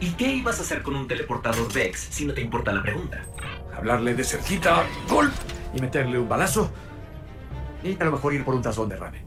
[0.00, 3.24] ¿Y qué ibas a hacer con un teleportador Vex si no te importa la pregunta?
[3.74, 5.32] Hablarle de cerquita, gol,
[5.74, 6.70] y meterle un balazo.
[7.82, 9.24] Y a lo mejor ir por un tazón de ramen.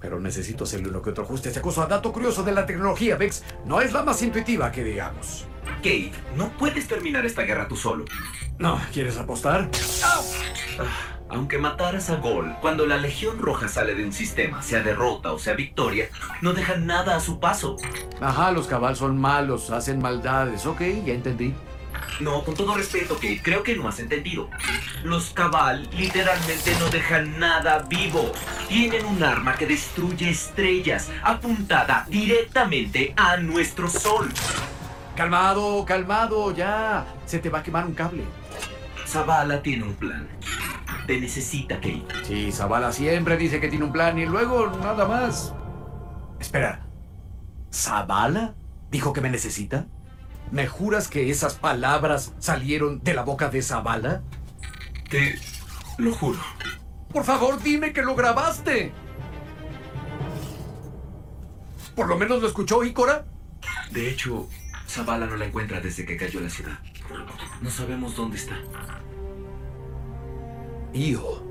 [0.00, 1.48] Pero necesito hacerle uno que otro ajuste.
[1.48, 4.84] Este acoso a dato curioso de la tecnología, Vex, no es la más intuitiva que
[4.84, 5.46] digamos.
[5.76, 8.04] Kate, no puedes terminar esta guerra tú solo.
[8.58, 9.70] No, ¿quieres apostar?
[10.02, 10.20] Ah,
[11.34, 15.38] aunque mataras a Gol, cuando la Legión Roja sale de un sistema, sea derrota o
[15.38, 16.08] sea victoria,
[16.40, 17.76] no dejan nada a su paso.
[18.20, 20.66] Ajá, los cabal son malos, hacen maldades.
[20.66, 21.54] Ok, ya entendí.
[22.20, 24.48] No, con todo respeto, Kate, creo que no has entendido.
[25.02, 28.32] Los Cabal literalmente no dejan nada vivo.
[28.68, 34.28] Tienen un arma que destruye estrellas, apuntada directamente a nuestro sol.
[35.16, 37.04] Calmado, calmado, ya.
[37.26, 38.22] Se te va a quemar un cable.
[39.06, 40.28] Zavala tiene un plan.
[41.06, 42.04] Te necesita, Kate.
[42.24, 45.54] Sí, Zavala siempre dice que tiene un plan y luego nada más.
[46.40, 46.86] Espera.
[47.72, 48.54] ¿Zavala?
[48.90, 49.86] ¿Dijo que me necesita?
[50.50, 54.22] ¿Me juras que esas palabras salieron de la boca de Zavala?
[55.10, 55.38] Te
[55.98, 56.38] lo juro.
[57.12, 58.92] Por favor, dime que lo grabaste.
[61.94, 63.24] ¿Por lo menos lo escuchó Ícora?
[63.90, 64.48] De hecho,
[64.88, 66.78] Zavala no la encuentra desde que cayó la ciudad.
[67.60, 68.56] No sabemos dónde está.
[70.94, 71.42] Io.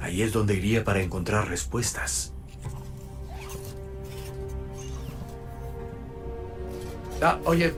[0.00, 2.32] Ahí es donde iría para encontrar respuestas.
[7.22, 7.74] Ah, oye.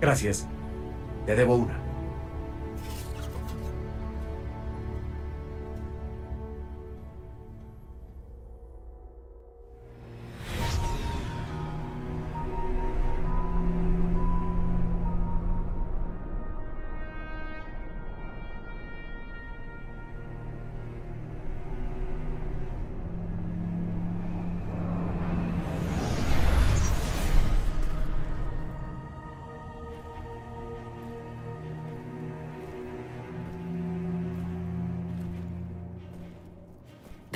[0.00, 0.46] Gracias.
[1.26, 1.87] Te debo una.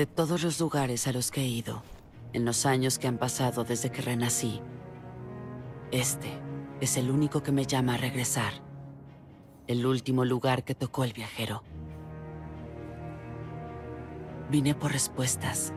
[0.03, 1.85] De todos los lugares a los que he ido,
[2.33, 4.61] en los años que han pasado desde que renací,
[5.93, 6.41] este
[6.81, 8.53] es el único que me llama a regresar.
[9.69, 11.63] El último lugar que tocó el viajero.
[14.51, 15.73] Vine por respuestas.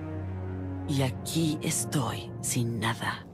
[0.90, 3.28] Y aquí estoy, sin nada.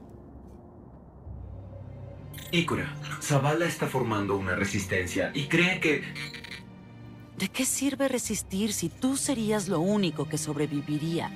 [2.50, 6.02] Ícora, Zavala está formando una resistencia y cree que
[7.42, 11.28] ¿De qué sirve resistir si tú serías lo único que sobreviviría?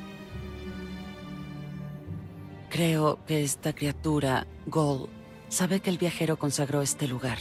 [2.70, 5.08] Creo que esta criatura, Gol,
[5.48, 7.38] sabe que el viajero consagró este lugar.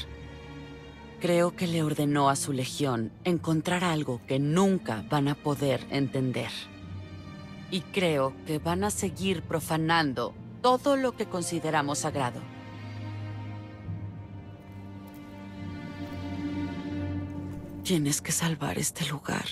[1.22, 6.50] Creo que le ordenó a su legión encontrar algo que nunca van a poder entender.
[7.70, 12.55] Y creo que van a seguir profanando todo lo que consideramos sagrado.
[17.86, 19.46] Tienes que salvar este lugar.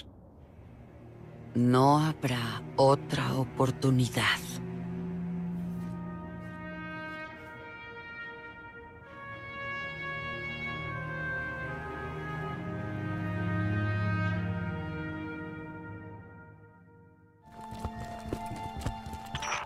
[1.54, 4.24] No habrá otra oportunidad.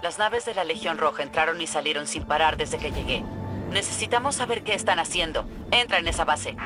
[0.03, 3.23] Las naves de la Legión Roja entraron y salieron sin parar desde que llegué.
[3.71, 5.47] Necesitamos saber qué están haciendo.
[5.71, 6.57] Entra en esa base.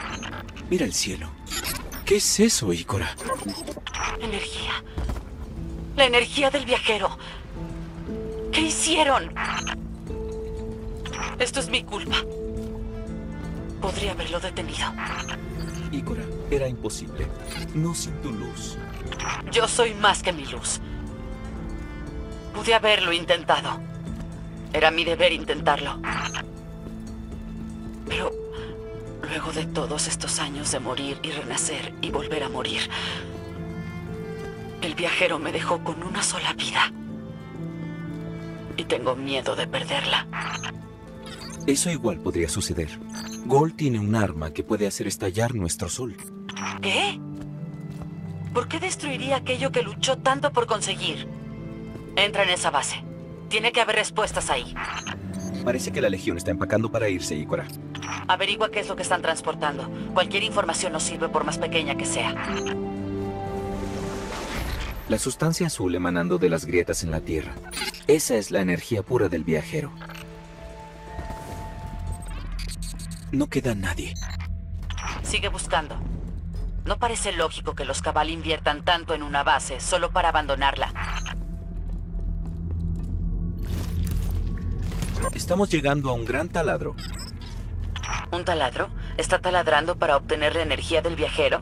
[0.68, 1.30] Mira el cielo.
[2.12, 3.16] ¿Qué es eso, Ícora?
[4.20, 4.84] Energía.
[5.96, 7.18] La energía del viajero.
[8.52, 9.34] ¿Qué hicieron?
[11.40, 12.18] Esto es mi culpa.
[13.80, 14.92] Podría haberlo detenido.
[15.94, 17.28] Ícora, era imposible.
[17.76, 18.78] No sin tu luz.
[19.50, 20.82] Yo soy más que mi luz.
[22.54, 23.80] Pude haberlo intentado.
[24.74, 25.98] Era mi deber intentarlo.
[28.06, 28.34] Pero
[29.32, 32.82] luego de todos estos años de morir y renacer y volver a morir,
[34.82, 36.92] El viajero me dejó con una sola vida.
[38.78, 40.26] Y tengo miedo de perderla.
[41.68, 42.90] Eso igual podría suceder.
[43.46, 46.18] Gol tiene un arma que puede hacer estallar nuestro sol.
[46.82, 47.20] ¿Qué?
[48.54, 51.28] ¿Por qué destruiría aquello que luchó tanto por conseguir?
[52.16, 53.04] Entra en esa base.
[53.50, 54.74] Tiene que haber respuestas ahí.
[55.64, 57.68] Parece que la Legión está empacando para irse, Ícora.
[58.28, 59.90] Averigua qué es lo que están transportando.
[60.14, 62.34] Cualquier información nos sirve por más pequeña que sea.
[65.08, 67.54] La sustancia azul emanando de las grietas en la Tierra.
[68.08, 69.92] Esa es la energía pura del viajero.
[73.32, 74.14] No queda nadie.
[75.24, 75.96] Sigue buscando.
[76.86, 80.92] No parece lógico que los Cabal inviertan tanto en una base solo para abandonarla.
[85.34, 86.96] Estamos llegando a un gran taladro.
[88.32, 88.90] ¿Un taladro?
[89.18, 91.62] ¿Está taladrando para obtener la energía del viajero?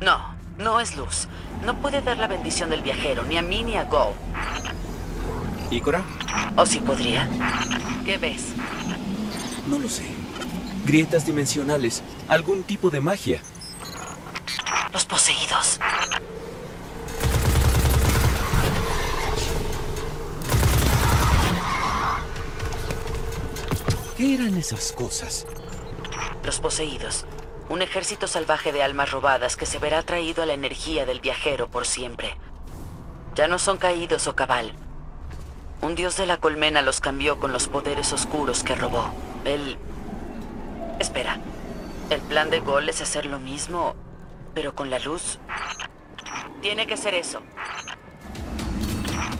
[0.00, 1.28] No, no es luz.
[1.64, 4.14] No puede dar la bendición del viajero, ni a mí ni a Go.
[5.70, 6.02] ¿Ícora?
[6.56, 7.28] ¿O si podría?
[8.04, 8.52] ¿Qué ves?
[9.66, 10.06] No lo sé.
[10.86, 12.02] Grietas dimensionales.
[12.28, 13.42] Algún tipo de magia.
[14.92, 15.80] Los poseídos.
[24.18, 25.46] ¿Qué eran esas cosas?
[26.42, 27.24] Los poseídos.
[27.68, 31.68] Un ejército salvaje de almas robadas que se verá atraído a la energía del viajero
[31.68, 32.36] por siempre.
[33.36, 34.72] Ya no son caídos o cabal.
[35.82, 39.08] Un dios de la colmena los cambió con los poderes oscuros que robó.
[39.44, 39.78] El...
[40.98, 41.38] Espera.
[42.10, 43.94] ¿El plan de Gol es hacer lo mismo,
[44.52, 45.38] pero con la luz?
[46.60, 47.40] Tiene que ser eso.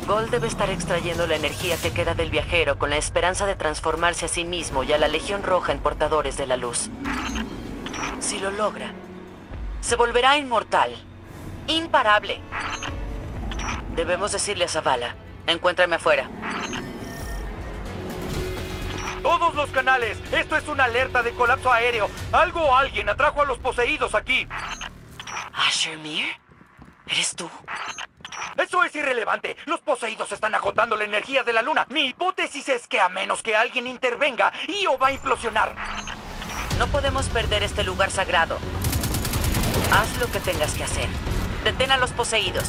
[0.06, 4.24] Gol debe estar extrayendo la energía que queda del viajero con la esperanza de transformarse
[4.24, 6.90] a sí mismo y a la Legión Roja en portadores de la luz.
[8.20, 8.92] Si lo logra,
[9.80, 10.96] se volverá inmortal.
[11.66, 12.40] Imparable.
[13.94, 15.14] Debemos decirle a Zavala,
[15.46, 16.28] encuéntrame afuera.
[19.22, 20.18] Todos los canales.
[20.32, 22.08] Esto es una alerta de colapso aéreo.
[22.32, 24.48] Algo o alguien atrajo a los poseídos aquí.
[25.52, 26.26] ¿Asher Mir?
[27.06, 27.50] ¿Eres tú?
[28.56, 29.56] Eso es irrelevante.
[29.66, 31.86] Los poseídos están agotando la energía de la luna.
[31.90, 35.74] Mi hipótesis es que a menos que alguien intervenga, Io va a implosionar.
[36.78, 38.58] No podemos perder este lugar sagrado.
[39.92, 41.08] Haz lo que tengas que hacer.
[41.64, 42.68] Detén a los poseídos.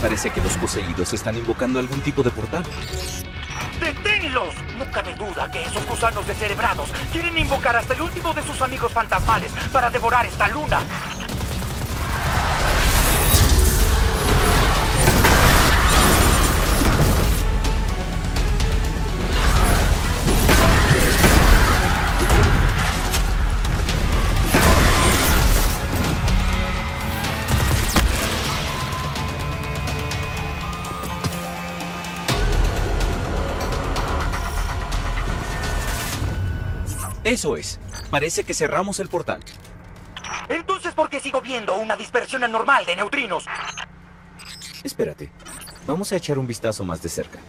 [0.00, 2.64] Parece que los poseídos están invocando algún tipo de portal.
[3.80, 4.54] ¡Deténlos!
[4.78, 8.92] No cabe duda que esos gusanos descerebrados quieren invocar hasta el último de sus amigos
[8.92, 10.80] fantasmales para devorar esta luna.
[37.26, 37.80] Eso es.
[38.08, 39.40] Parece que cerramos el portal.
[40.48, 43.44] Entonces, ¿por qué sigo viendo una dispersión anormal de neutrinos?
[44.84, 45.32] Espérate.
[45.88, 47.40] Vamos a echar un vistazo más de cerca.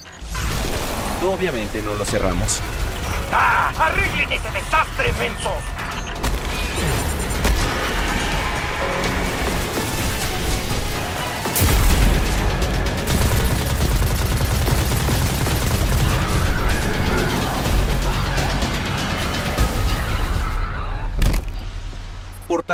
[1.24, 2.60] Obviamente no lo cerramos.
[3.32, 3.72] ¡Ah!
[3.78, 5.54] ¡Arreglen ese desastre, mensos!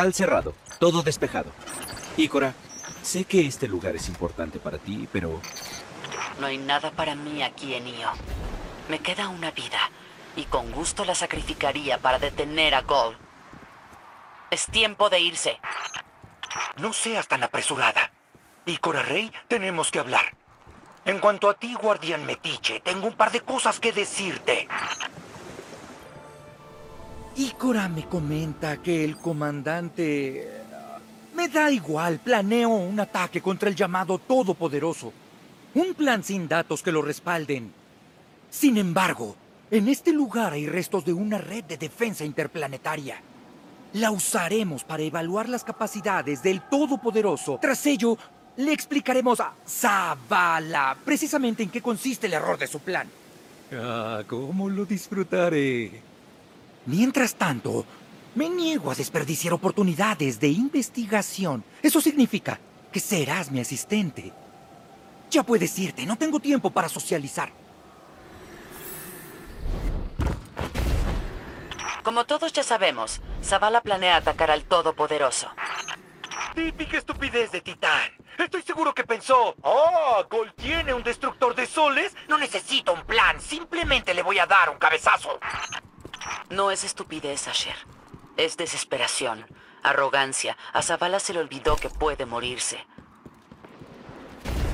[0.04, 0.54] Portal cerrado.
[0.80, 1.50] Todo despejado.
[2.18, 2.54] Ícora,
[3.02, 5.40] sé que este lugar es importante para ti, pero
[6.40, 8.10] No hay nada para mí aquí en Io.
[8.90, 9.80] Me queda una vida
[10.36, 13.16] y con gusto la sacrificaría para detener a Gold.
[14.52, 15.58] Es tiempo de irse.
[16.76, 18.12] No seas tan apresurada.
[18.66, 20.36] Ícora Rey, tenemos que hablar.
[21.06, 24.68] En cuanto a ti, guardián metiche, tengo un par de cosas que decirte.
[27.36, 30.62] Ícora me comenta que el comandante...
[31.36, 35.12] Me da igual, planeo un ataque contra el llamado Todopoderoso.
[35.74, 37.74] Un plan sin datos que lo respalden.
[38.52, 39.36] Sin embargo,
[39.72, 43.20] en este lugar hay restos de una red de defensa interplanetaria.
[43.94, 47.58] La usaremos para evaluar las capacidades del Todopoderoso.
[47.60, 48.16] Tras ello,
[48.58, 53.10] le explicaremos a Zavala precisamente en qué consiste el error de su plan.
[53.72, 56.13] Ah, cómo lo disfrutaré.
[56.86, 57.86] Mientras tanto,
[58.36, 61.64] me niego a desperdiciar oportunidades de investigación.
[61.82, 62.60] Eso significa
[62.92, 64.34] que serás mi asistente.
[65.32, 67.52] Ya puedes irte, no tengo tiempo para socializar.
[72.04, 75.48] Como todos ya sabemos, Zavala planea atacar al Todopoderoso.
[76.54, 78.12] Típica estupidez de Titán.
[78.38, 82.14] Estoy seguro que pensó, oh, Gol tiene un destructor de soles.
[82.28, 85.40] No necesito un plan, simplemente le voy a dar un cabezazo.
[86.50, 87.76] No es estupidez, Asher.
[88.38, 89.46] Es desesperación,
[89.84, 90.58] arrogancia.
[90.74, 92.86] A Zavala se le olvidó que puede morirse.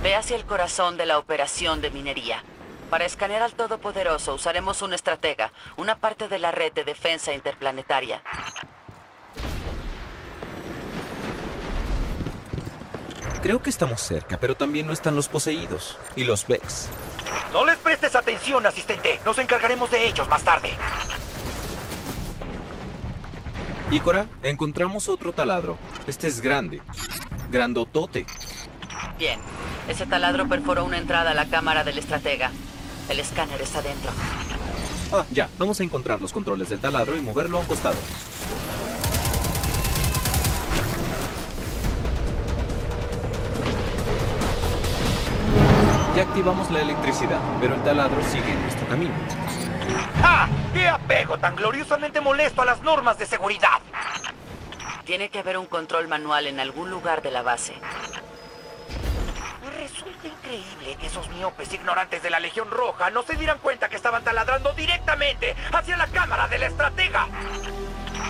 [0.02, 2.44] Ve hacia el corazón de la operación de minería.
[2.90, 8.24] Para escanear al Todopoderoso usaremos un estratega, una parte de la red de defensa interplanetaria.
[13.42, 15.98] Creo que estamos cerca, pero también no están los poseídos.
[16.16, 16.90] Y los Vex.
[17.54, 19.20] No les prestes atención, asistente.
[19.24, 20.72] Nos encargaremos de ellos más tarde.
[23.92, 25.76] Ícora, encontramos otro taladro.
[26.06, 26.80] Este es grande.
[27.52, 28.28] Grandotote.
[29.18, 29.40] Bien.
[29.88, 32.52] Ese taladro perforó una entrada a la cámara del estratega.
[33.10, 34.12] El escáner está dentro.
[35.12, 35.50] Ah, ya.
[35.58, 37.96] Vamos a encontrar los controles del taladro y moverlo a un costado.
[46.16, 49.16] Ya activamos la electricidad, pero el taladro sigue en nuestro camino.
[50.22, 50.48] ¡Ja!
[50.74, 53.80] ¡Qué apego tan gloriosamente molesto a las normas de seguridad!
[55.06, 57.74] Tiene que haber un control manual en algún lugar de la base.
[59.78, 63.96] Resulta increíble que esos miopes ignorantes de la Legión Roja no se dieran cuenta que
[63.96, 67.28] estaban taladrando directamente hacia la cámara del estratega.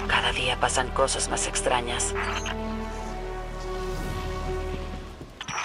[0.07, 2.13] Cada día pasan cosas más extrañas.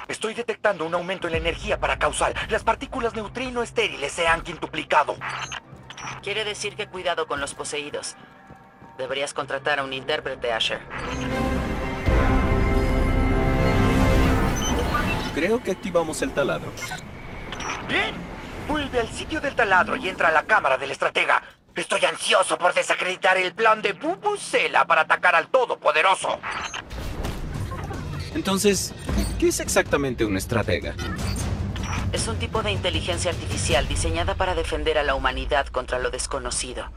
[0.08, 2.34] Estoy detectando un aumento en la energía para causal.
[2.48, 5.16] Las partículas neutrino estériles se han quintuplicado.
[6.22, 8.16] Quiere decir que cuidado con los poseídos.
[8.98, 10.80] Deberías contratar a un intérprete, Asher.
[15.34, 16.70] Creo que activamos el taladro.
[17.88, 18.14] Bien.
[18.68, 21.42] Vuelve al sitio del taladro y entra a la cámara del estratega.
[21.74, 26.38] Estoy ansioso por desacreditar el plan de Bubucela para atacar al Todopoderoso.
[28.34, 28.94] Entonces,
[29.38, 30.94] ¿qué es exactamente un estratega?
[32.14, 36.88] Es un tipo de inteligencia artificial diseñada para defender a la humanidad contra lo desconocido.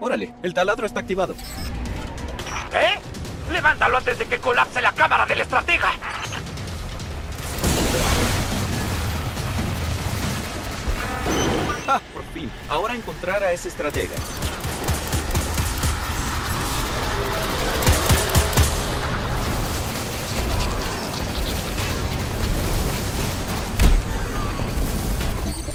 [0.00, 1.36] Órale, el taladro está activado.
[2.72, 2.98] ¿Eh?
[3.52, 5.92] ¡Levántalo antes de que colapse la cámara del estratega!
[11.86, 12.50] ¡Ah, por fin!
[12.68, 14.16] Ahora encontrar a ese estratega.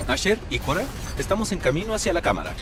[0.10, 0.84] Asher y Cora,
[1.20, 2.55] estamos en camino hacia la cámara.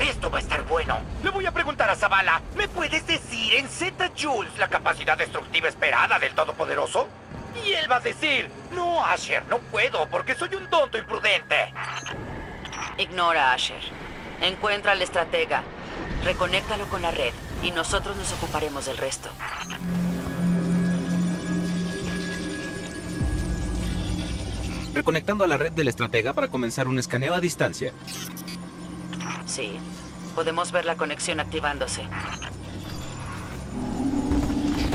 [0.00, 0.98] Esto va a estar bueno.
[1.22, 2.42] Le voy a preguntar a Zavala.
[2.56, 7.06] ¿Me puedes decir en Z Jules la capacidad destructiva esperada del Todopoderoso?
[7.64, 11.72] Y él va a decir, no, Asher, no puedo porque soy un tonto imprudente.
[12.98, 13.80] Ignora Asher.
[14.40, 15.62] Encuentra al estratega.
[16.24, 17.32] Reconéctalo con la red
[17.62, 19.30] y nosotros nos ocuparemos del resto.
[24.94, 27.92] Reconectando a la red del estratega para comenzar un escaneo a distancia.
[29.46, 29.72] Sí.
[30.34, 32.02] Podemos ver la conexión activándose.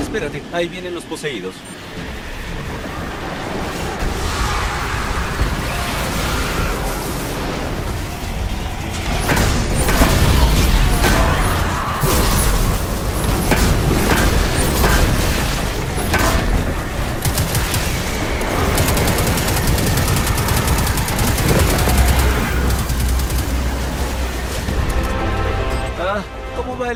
[0.00, 1.54] Espérate, ahí vienen los poseídos.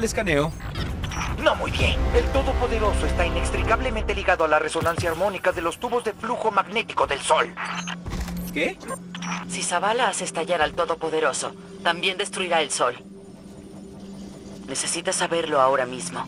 [0.03, 0.53] El escaneo?
[1.43, 1.97] No muy bien.
[2.15, 7.07] El Todopoderoso está inextricablemente ligado a la resonancia armónica de los tubos de flujo magnético
[7.07, 7.55] del Sol.
[8.53, 8.77] ¿Qué?
[9.49, 12.97] Si Zavala hace estallar al Todopoderoso, también destruirá el Sol.
[14.67, 16.27] Necesitas saberlo ahora mismo.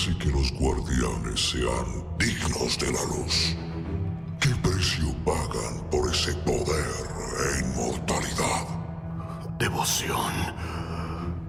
[0.00, 3.54] Hace que los guardianes sean dignos de la luz?
[4.40, 6.86] ¿Qué precio pagan por ese poder
[7.44, 8.66] e inmortalidad?
[9.58, 10.32] Devoción,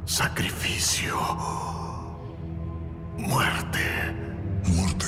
[0.04, 1.16] sacrificio,
[3.18, 3.80] muerte.
[4.66, 5.06] ¿Muerte?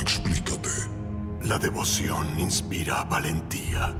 [0.00, 0.70] Explícate.
[1.42, 3.94] La devoción inspira valentía.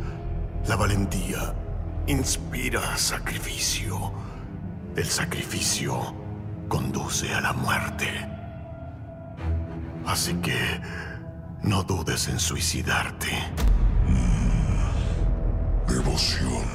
[0.67, 1.55] La valentía
[2.09, 4.13] inspira sacrificio.
[4.97, 6.22] El sacrificio
[6.73, 8.09] conduce a la muerte.
[10.07, 10.59] Así que
[11.63, 13.29] no dudes en suicidarte.
[15.87, 16.67] Devoción.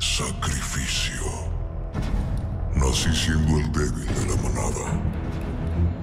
[0.00, 1.22] Sacrificio.
[2.74, 4.86] Nací siendo el débil de la manada.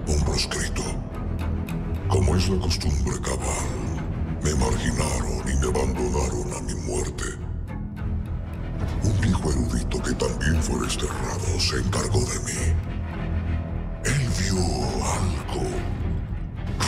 [0.05, 0.83] Un proscrito.
[2.07, 3.65] Como es la costumbre cabal,
[4.43, 7.44] me marginaron y me abandonaron a mi muerte.
[9.03, 12.75] Un viejo erudito que también fue desterrado se encargó de mí.
[14.05, 14.57] Él vio
[15.03, 15.65] algo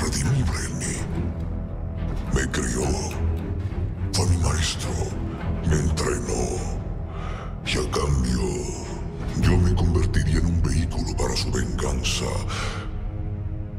[0.02, 0.98] redimible en mí.
[2.34, 2.84] Me crió.
[4.14, 4.92] Fue mi maestro.
[5.70, 6.78] Me entrenó.
[7.66, 8.42] Y a cambio,
[9.42, 12.26] yo me convertiría en un vehículo para su venganza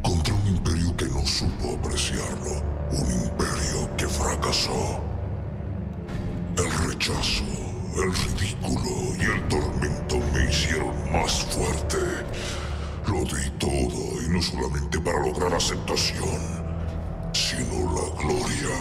[0.02, 2.62] contra un imperio que no supo apreciarlo.
[2.90, 5.00] Un imperio que fracasó.
[6.56, 7.44] El rechazo,
[14.42, 16.38] solamente para lograr aceptación,
[17.32, 18.76] sino la gloria.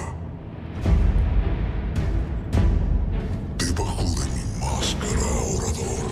[3.57, 6.09] Debajo de mi máscara, orador,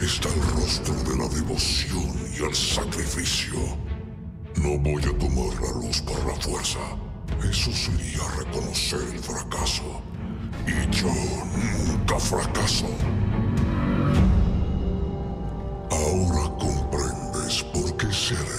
[0.00, 3.58] está el rostro de la devoción y el sacrificio.
[4.56, 6.80] No voy a tomar la luz por la fuerza.
[7.48, 10.02] Eso sería reconocer el fracaso.
[10.66, 12.86] Y yo nunca fracaso.
[15.90, 18.57] Ahora comprendes por qué seré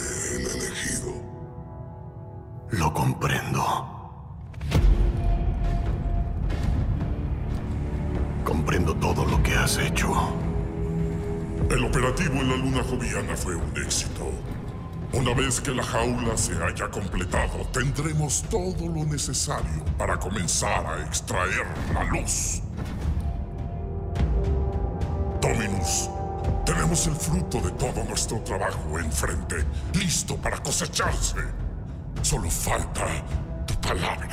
[2.99, 3.63] comprendo.
[8.43, 10.11] Comprendo todo lo que has hecho.
[11.69, 14.29] El operativo en la luna joviana fue un éxito.
[15.13, 21.01] Una vez que la jaula se haya completado, tendremos todo lo necesario para comenzar a
[21.05, 22.61] extraer la luz.
[25.39, 26.09] Dominus,
[26.65, 29.63] tenemos el fruto de todo nuestro trabajo enfrente,
[29.93, 31.68] listo para cosecharse.
[32.21, 33.05] Solo falta
[33.65, 34.29] tu palabra.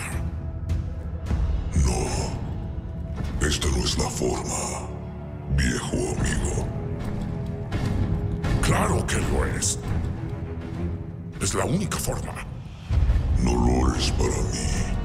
[1.84, 4.88] No, esta no es la forma,
[5.56, 6.66] viejo amigo.
[8.62, 9.78] Claro que lo es.
[11.40, 12.34] Es la única forma.
[13.42, 14.95] No lo es para mí.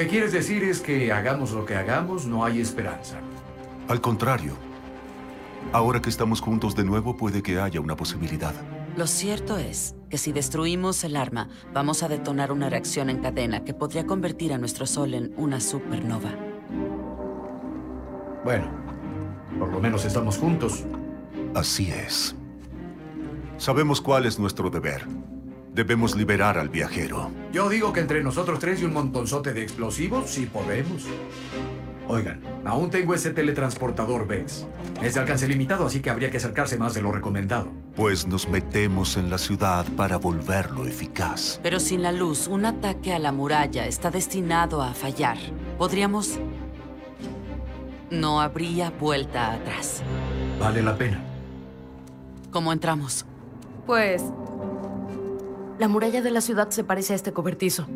[0.00, 3.18] Que quieres decir es que hagamos lo que hagamos, no hay esperanza.
[3.86, 4.54] Al contrario.
[5.74, 8.54] Ahora que estamos juntos de nuevo, puede que haya una posibilidad.
[8.96, 13.62] Lo cierto es que si destruimos el arma, vamos a detonar una reacción en cadena
[13.62, 16.30] que podría convertir a nuestro Sol en una supernova.
[18.42, 18.70] Bueno,
[19.58, 20.82] por lo menos estamos juntos.
[21.54, 22.34] Así es.
[23.58, 25.06] Sabemos cuál es nuestro deber.
[25.74, 27.30] Debemos liberar al viajero.
[27.52, 31.06] Yo digo que entre nosotros tres y un montonzote de explosivos, sí podemos.
[32.06, 34.66] Oigan, aún tengo ese teletransportador Vex.
[35.02, 37.68] Es de alcance limitado, así que habría que acercarse más de lo recomendado.
[37.96, 41.60] Pues nos metemos en la ciudad para volverlo eficaz.
[41.62, 45.38] Pero sin la luz, un ataque a la muralla está destinado a fallar.
[45.78, 46.38] Podríamos...
[48.10, 50.02] No habría vuelta atrás.
[50.58, 51.20] Vale la pena.
[52.50, 53.24] ¿Cómo entramos?
[53.86, 54.22] Pues...
[55.80, 57.86] La muralla de la ciudad se parece a este cobertizo.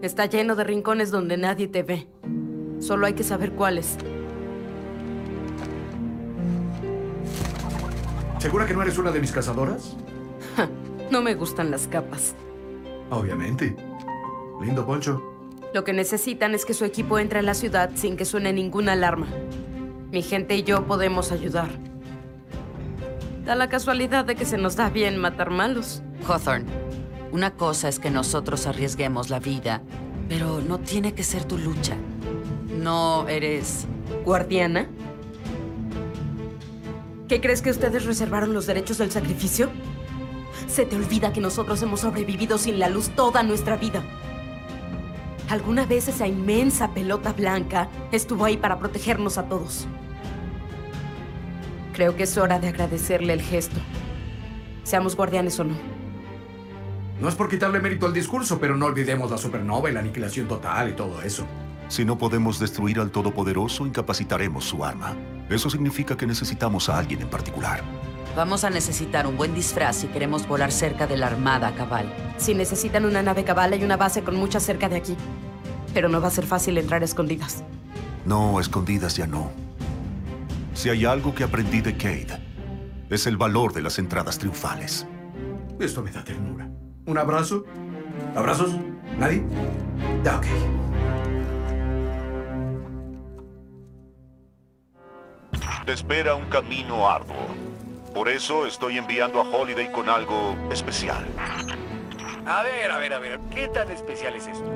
[0.00, 2.06] Está lleno de rincones donde nadie te ve.
[2.78, 3.96] Solo hay que saber cuáles.
[8.38, 9.96] ¿Segura que no eres una de mis cazadoras?
[11.10, 12.36] no me gustan las capas.
[13.10, 13.74] Obviamente.
[14.62, 15.20] Lindo poncho.
[15.74, 18.92] Lo que necesitan es que su equipo entre a la ciudad sin que suene ninguna
[18.92, 19.26] alarma.
[20.12, 21.70] Mi gente y yo podemos ayudar.
[23.44, 26.04] Da la casualidad de que se nos da bien matar malos.
[26.26, 26.66] Hawthorne,
[27.32, 29.82] una cosa es que nosotros arriesguemos la vida,
[30.28, 31.96] pero no tiene que ser tu lucha.
[32.68, 33.86] No eres...
[34.24, 34.88] ¿Guardiana?
[37.28, 39.68] ¿Qué crees que ustedes reservaron los derechos del sacrificio?
[40.68, 44.04] Se te olvida que nosotros hemos sobrevivido sin la luz toda nuestra vida.
[45.48, 49.86] Alguna vez esa inmensa pelota blanca estuvo ahí para protegernos a todos.
[51.92, 53.80] Creo que es hora de agradecerle el gesto.
[54.84, 55.95] Seamos guardianes o no.
[57.20, 60.46] No es por quitarle mérito al discurso, pero no olvidemos la supernova y la aniquilación
[60.46, 61.46] total y todo eso.
[61.88, 65.14] Si no podemos destruir al Todopoderoso, incapacitaremos su arma.
[65.48, 67.82] Eso significa que necesitamos a alguien en particular.
[68.36, 72.12] Vamos a necesitar un buen disfraz si queremos volar cerca de la Armada Cabal.
[72.36, 75.16] Si necesitan una nave cabal, hay una base con mucha cerca de aquí.
[75.94, 77.64] Pero no va a ser fácil entrar a escondidas.
[78.26, 79.52] No, escondidas ya no.
[80.74, 82.38] Si hay algo que aprendí de Cade,
[83.08, 85.06] es el valor de las entradas triunfales.
[85.78, 86.65] Esto me da ternura.
[87.06, 87.64] ¿Un abrazo?
[88.34, 88.74] ¿Abrazos?
[89.16, 89.44] ¿Nadie?
[90.22, 90.46] Ok.
[95.86, 97.36] Te espera un camino arduo.
[98.12, 101.24] Por eso estoy enviando a Holiday con algo especial.
[102.44, 103.38] A ver, a ver, a ver.
[103.54, 104.68] ¿Qué tan especial es esto?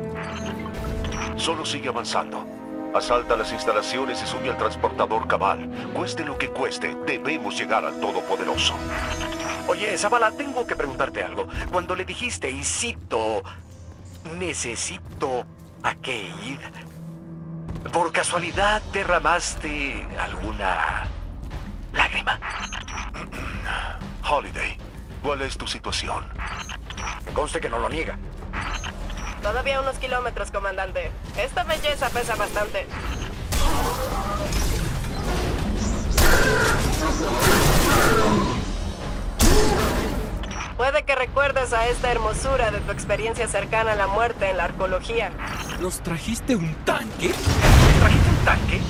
[1.36, 2.59] Solo sigue avanzando.
[2.94, 5.70] Asalta las instalaciones y sube al transportador cabal.
[5.94, 8.74] Cueste lo que cueste, debemos llegar al Todopoderoso.
[9.68, 11.46] Oye, Zavala, tengo que preguntarte algo.
[11.70, 13.44] Cuando le dijiste, y cito,
[14.38, 15.46] necesito
[15.84, 16.58] a Cade,
[17.92, 21.06] ¿por casualidad derramaste alguna
[21.92, 22.40] lágrima?
[24.28, 24.76] Holiday,
[25.22, 26.24] ¿cuál es tu situación?
[27.34, 28.18] Conste que no lo niega.
[29.42, 31.10] Todavía unos kilómetros, comandante.
[31.36, 32.86] Esta belleza pesa bastante.
[40.76, 44.64] Puede que recuerdes a esta hermosura de tu experiencia cercana a la muerte en la
[44.64, 45.30] arqueología.
[45.80, 47.32] ¿Nos trajiste un tanque?
[48.00, 48.80] ¿Trajiste un tanque?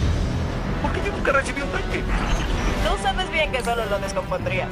[0.83, 2.03] ¿Por qué yo nunca recibí un tanque?
[2.89, 4.71] Tú sabes bien que solo lo descompondrías.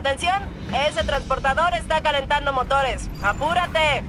[0.00, 0.42] ¡Atención!
[0.88, 3.10] Ese transportador está calentando motores.
[3.22, 4.02] ¡Apúrate!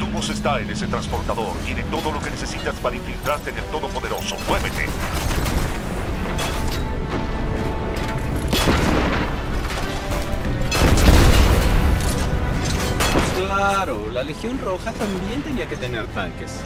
[0.00, 1.56] Tumos está en ese transportador.
[1.64, 4.36] Tiene todo lo que necesitas para infiltrarte en el Todopoderoso.
[4.48, 4.86] ¡Muévete!
[13.36, 16.60] Claro, la Legión Roja también tenía que tener tanques.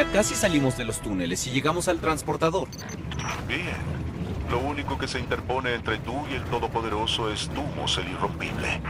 [0.00, 2.68] Ya casi salimos de los túneles y llegamos al transportador.
[3.46, 3.76] Bien.
[4.50, 8.80] Lo único que se interpone entre tú y el Todopoderoso es Tumos el Irrompible.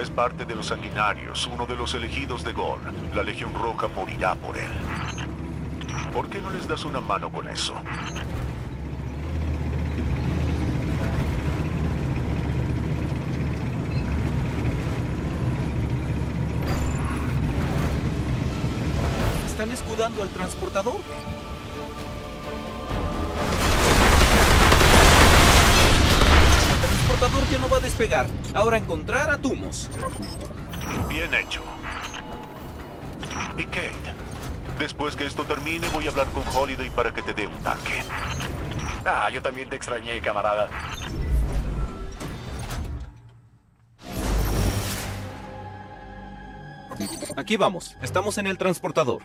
[0.00, 2.78] Es parte de los sanguinarios, uno de los elegidos de Gol.
[3.12, 4.70] La Legión Roja morirá por él.
[6.12, 7.74] ¿Por qué no les das una mano con eso?
[19.68, 20.96] Están escudando al transportador.
[26.72, 28.26] El transportador ya no va a despegar.
[28.54, 29.90] Ahora encontrar a Tumos.
[31.08, 31.60] Bien hecho.
[33.58, 33.92] Y Kate,
[34.78, 38.02] después que esto termine voy a hablar con Holiday para que te dé un tanque.
[39.04, 40.70] Ah, yo también te extrañé, camarada.
[47.36, 47.96] Aquí vamos.
[48.00, 49.22] Estamos en el transportador.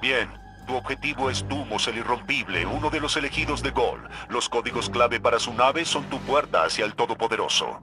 [0.00, 0.42] Bien.
[0.66, 4.08] Tu objetivo es Tumos el Irrompible, uno de los elegidos de Gol.
[4.28, 7.80] Los códigos clave para su nave son tu puerta hacia el Todopoderoso.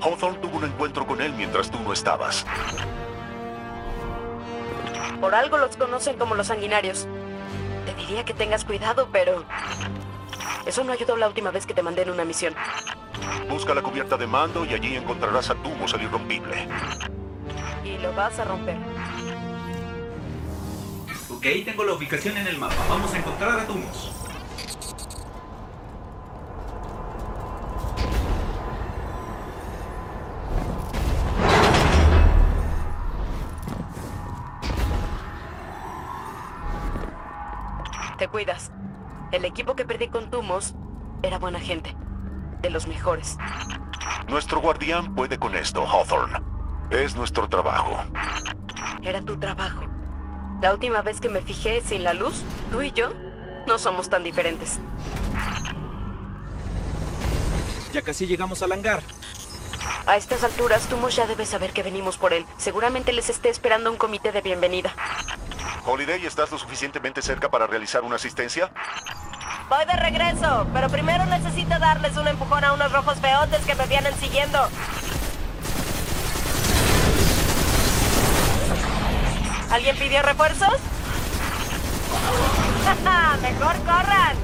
[0.00, 2.46] Hawthorne tuvo un encuentro con él mientras tú no estabas.
[5.20, 7.08] Por algo los conocen como los sanguinarios.
[7.84, 9.44] Te diría que tengas cuidado, pero...
[10.66, 12.54] Eso no ayudó la última vez que te mandé en una misión.
[13.48, 16.68] Busca la cubierta de mando y allí encontrarás a Tumos el Irrompible.
[17.84, 18.76] Y lo vas a romper.
[21.36, 22.74] Ok, tengo la ubicación en el mapa.
[22.88, 24.10] Vamos a encontrar a Tumos.
[38.16, 38.72] Te cuidas.
[39.30, 40.74] El equipo que perdí con Tumos
[41.22, 41.94] era buena gente.
[42.62, 43.36] De los mejores.
[44.26, 46.40] Nuestro guardián puede con esto, Hawthorne.
[46.88, 48.02] Es nuestro trabajo.
[49.02, 49.95] Era tu trabajo.
[50.60, 52.42] La última vez que me fijé sin la luz,
[52.72, 53.12] tú y yo
[53.66, 54.78] no somos tan diferentes.
[57.92, 59.02] Ya casi llegamos al hangar.
[60.06, 62.46] A estas alturas, Tumos ya debe saber que venimos por él.
[62.58, 64.94] Seguramente les esté esperando un comité de bienvenida.
[65.84, 68.70] Holiday, ¿estás lo suficientemente cerca para realizar una asistencia?
[69.68, 73.86] Voy de regreso, pero primero necesito darles un empujón a unos rojos feotes que me
[73.86, 74.58] vienen siguiendo.
[79.70, 80.68] ¿Alguien pidió refuerzos?
[83.42, 84.36] ¡Mejor corran!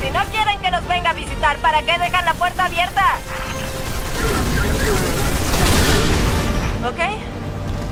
[0.00, 3.16] Si no quieren que los venga a visitar, ¿para qué dejan la puerta abierta?
[6.86, 6.98] ¿Ok?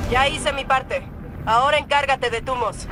[0.09, 1.12] Ya hice mi parte.
[1.45, 2.87] Ahora encárgate de Tumos.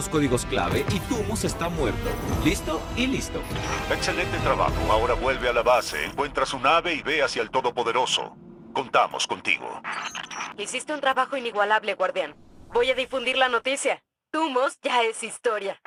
[0.00, 2.08] Los códigos clave y Tumos está muerto.
[2.42, 2.80] ¿Listo?
[2.96, 3.38] Y listo.
[3.90, 4.90] Excelente trabajo.
[4.90, 8.34] Ahora vuelve a la base, encuentra su nave y ve hacia el Todopoderoso.
[8.72, 9.82] Contamos contigo.
[10.56, 12.34] Hiciste un trabajo inigualable, guardián.
[12.72, 14.02] Voy a difundir la noticia.
[14.30, 15.78] Tumos ya es historia.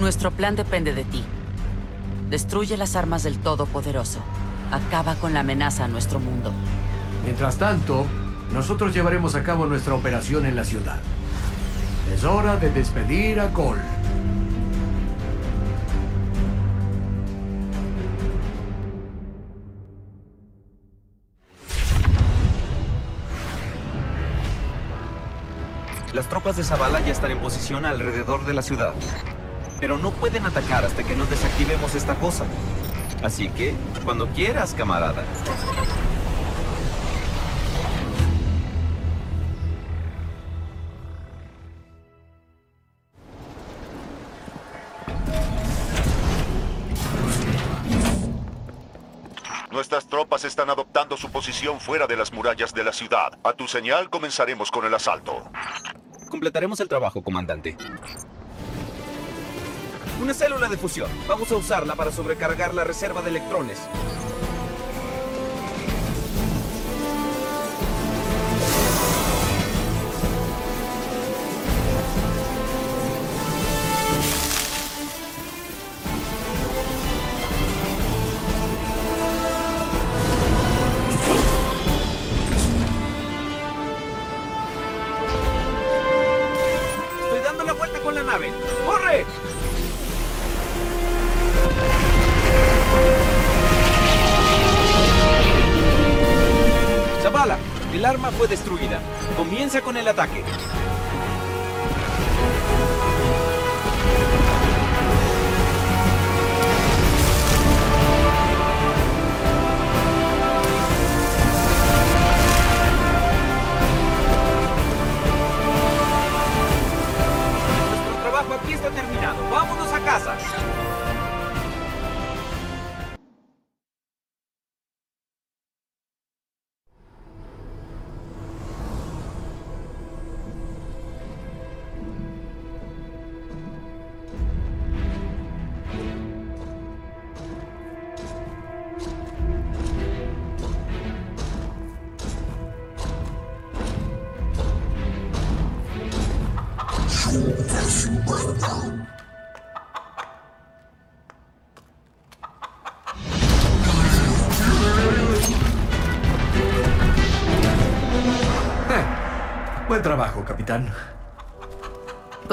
[0.00, 1.22] Nuestro plan depende de ti.
[2.30, 4.24] Destruye las armas del Todopoderoso.
[4.72, 6.52] Acaba con la amenaza a nuestro mundo.
[7.24, 8.06] Mientras tanto,
[8.52, 10.98] nosotros llevaremos a cabo nuestra operación en la ciudad.
[12.12, 13.80] Es hora de despedir a Cole.
[26.12, 28.94] Las tropas de Zavala ya están en posición alrededor de la ciudad.
[29.80, 32.46] Pero no pueden atacar hasta que no desactivemos esta cosa.
[33.26, 33.74] Así que,
[34.04, 35.24] cuando quieras, camarada.
[49.72, 53.36] Nuestras tropas están adoptando su posición fuera de las murallas de la ciudad.
[53.42, 55.42] A tu señal comenzaremos con el asalto.
[56.30, 57.76] Completaremos el trabajo, comandante.
[60.20, 61.10] Una célula de fusión.
[61.28, 63.78] Vamos a usarla para sobrecargar la reserva de electrones.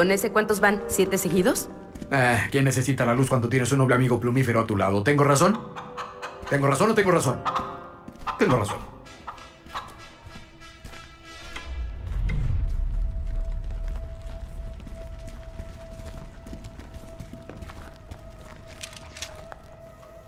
[0.04, 0.84] ¿Con ese cuántos van?
[0.90, 1.70] ¿Siete seguidos?
[2.12, 5.02] Eh, ¿Quién necesita la luz cuando tienes un noble amigo plumífero a tu lado?
[5.02, 5.58] ¿Tengo razón?
[6.50, 7.40] ¿Tengo razón o tengo razón?
[8.38, 8.80] Tengo razón.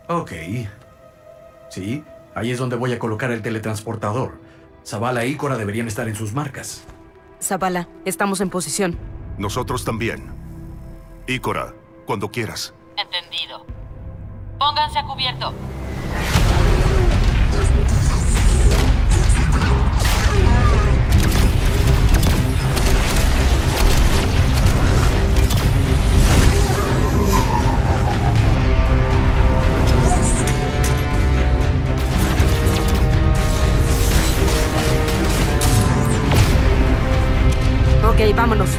[0.08, 0.32] Ok.
[1.70, 2.02] Sí,
[2.34, 4.40] ahí es donde voy a colocar el teletransportador.
[4.86, 6.86] Zavala e Ícora deberían estar en sus marcas.
[7.42, 9.15] Zabala, estamos en posición.
[9.38, 10.34] Nosotros también.
[11.28, 11.74] Ícora,
[12.06, 12.74] cuando quieras.
[12.98, 13.66] Entendido.
[14.58, 15.54] Pónganse a cubierto.
[38.08, 38.70] Ok, vámonos.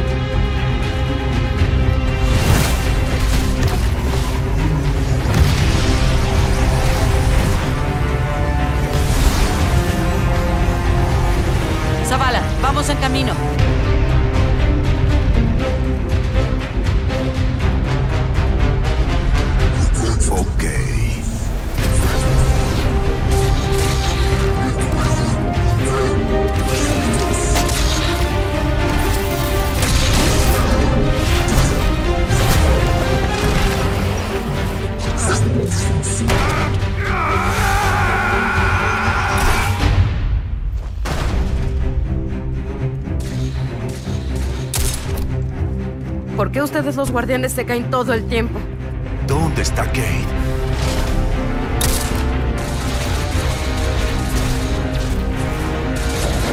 [46.66, 48.58] ustedes los guardianes se caen todo el tiempo.
[49.26, 50.26] ¿Dónde está Kate?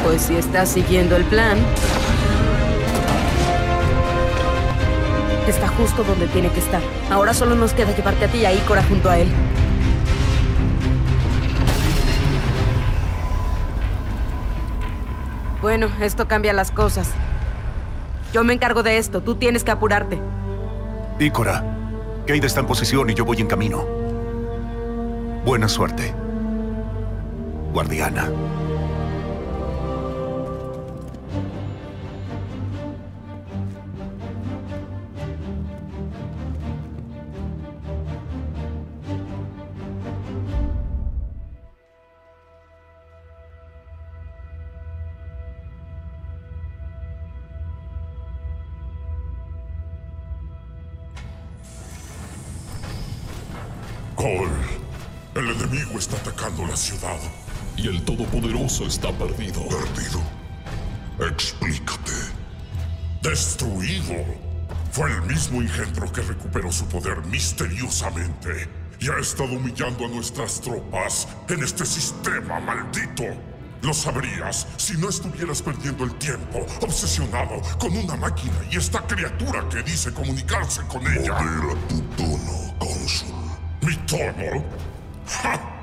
[0.04, 1.58] Pues si está siguiendo el plan...
[5.48, 6.80] Está justo donde tiene que estar.
[7.10, 9.28] Ahora solo nos queda llevarte a ti y a Ikora junto a él.
[15.60, 17.08] Bueno, esto cambia las cosas.
[18.34, 20.18] Yo me encargo de esto, tú tienes que apurarte.
[21.20, 21.62] Ícora,
[22.26, 23.86] Cade está en posición y yo voy en camino.
[25.44, 26.12] Buena suerte.
[27.72, 28.28] Guardiana.
[58.80, 59.62] Está perdido.
[59.68, 60.20] ¿Perdido?
[61.20, 62.12] Explícate.
[63.22, 64.24] Destruido.
[64.90, 68.68] Fue el mismo engendro que recuperó su poder misteriosamente
[68.98, 73.24] y ha estado humillando a nuestras tropas en este sistema maldito.
[73.80, 79.68] Lo sabrías si no estuvieras perdiendo el tiempo obsesionado con una máquina y esta criatura
[79.68, 81.40] que dice comunicarse con ella.
[81.40, 83.34] Modera tu tono, cónsul.
[83.82, 84.64] ¿Mi tono?
[85.28, 85.73] ¡Ja!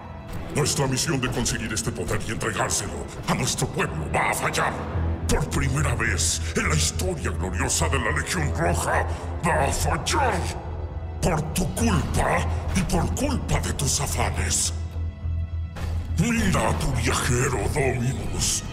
[0.56, 4.74] Nuestra misión de conseguir este poder y entregárselo a nuestro pueblo va a fallar.
[5.28, 9.08] Por primera vez en la historia gloriosa de la Legión Roja,
[9.48, 10.34] va a fallar.
[11.22, 12.46] Por tu culpa
[12.76, 14.74] y por culpa de tus afanes.
[16.20, 18.64] Mira a tu viajero, Dominus.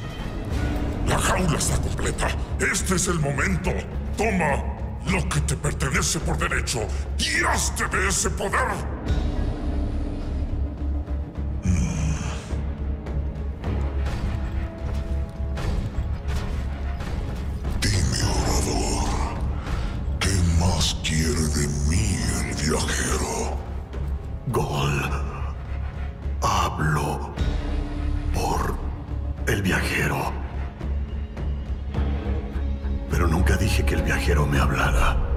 [1.07, 2.29] La jaula está completa.
[2.59, 3.71] Este es el momento.
[4.17, 4.65] Toma
[5.07, 6.81] lo que te pertenece por derecho
[7.19, 8.69] y hazte de ese poder.
[22.69, 23.57] Viajero?
[24.49, 25.01] Gol.
[26.43, 27.33] Hablo
[28.35, 28.75] por
[29.47, 30.33] el viajero.
[33.11, 35.28] Pero nunca dije que el viajero me hablara.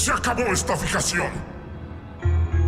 [0.00, 1.30] Se acabó esta fijación.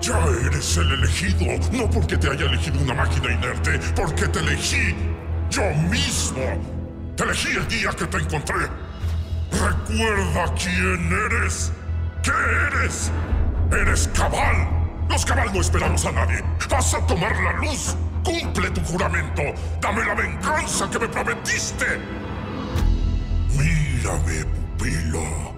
[0.02, 4.94] Ya eres el elegido, no porque te haya elegido una máquina inerte, porque te elegí
[5.48, 6.42] yo mismo.
[7.16, 8.68] Te elegí el día que te encontré.
[9.50, 11.72] Recuerda quién eres.
[12.22, 12.32] ¿Qué
[12.76, 13.10] eres?
[13.80, 14.68] Eres cabal.
[15.08, 16.44] Los cabal no esperamos a nadie.
[16.68, 17.96] Vas a tomar la luz.
[18.24, 19.42] Cumple tu juramento.
[19.80, 21.86] Dame la venganza que me prometiste.
[23.56, 24.44] Mírame,
[24.76, 25.51] pupilo.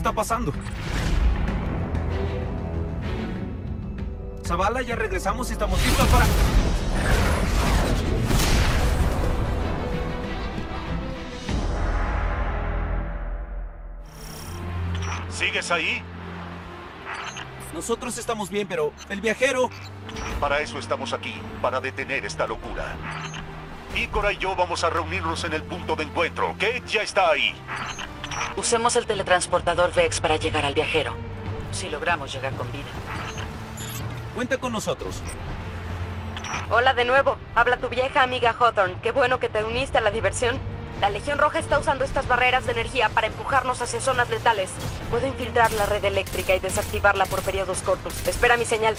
[0.00, 0.52] Está pasando?
[4.46, 6.24] Zavala, ya regresamos y estamos listos para...
[15.30, 16.02] ¿Sigues ahí?
[17.74, 19.68] Nosotros estamos bien, pero el viajero...
[20.40, 22.96] Para eso estamos aquí, para detener esta locura.
[23.94, 26.54] Ícora y yo vamos a reunirnos en el punto de encuentro.
[26.54, 27.54] Kate ya está ahí.
[28.56, 31.14] Usemos el teletransportador Vex para llegar al viajero.
[31.72, 32.88] Si logramos llegar con vida.
[34.34, 35.22] Cuenta con nosotros.
[36.70, 37.36] Hola de nuevo.
[37.54, 38.96] Habla tu vieja amiga Hawthorne.
[39.02, 40.58] Qué bueno que te uniste a la diversión.
[41.00, 44.70] La Legión Roja está usando estas barreras de energía para empujarnos hacia zonas letales.
[45.10, 48.26] Puedo infiltrar la red eléctrica y desactivarla por periodos cortos.
[48.26, 48.96] Espera mi señal.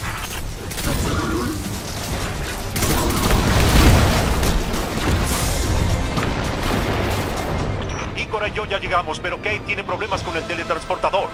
[8.32, 11.28] Ícora y yo ya llegamos, pero Kate tiene problemas con el teletransportador.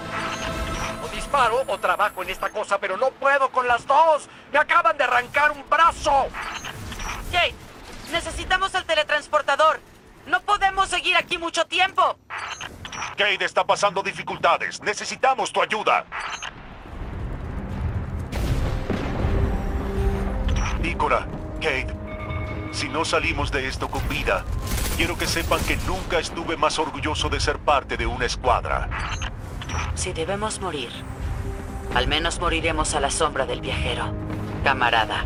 [1.04, 4.28] O disparo o trabajo en esta cosa, pero no puedo con las dos.
[4.52, 6.26] Me acaban de arrancar un brazo.
[7.30, 7.54] Kate,
[8.10, 9.78] necesitamos el teletransportador.
[10.26, 12.18] No podemos seguir aquí mucho tiempo.
[13.16, 14.82] Kate está pasando dificultades.
[14.82, 16.04] Necesitamos tu ayuda.
[20.82, 21.28] Ícora,
[21.60, 21.94] Kate,
[22.72, 24.44] si no salimos de esto con vida,
[24.96, 28.88] quiero que sepan que nunca estuve más orgulloso de ser parte de una escuadra.
[29.94, 30.90] Si debemos morir,
[31.94, 34.12] al menos moriremos a la sombra del viajero,
[34.64, 35.24] camarada.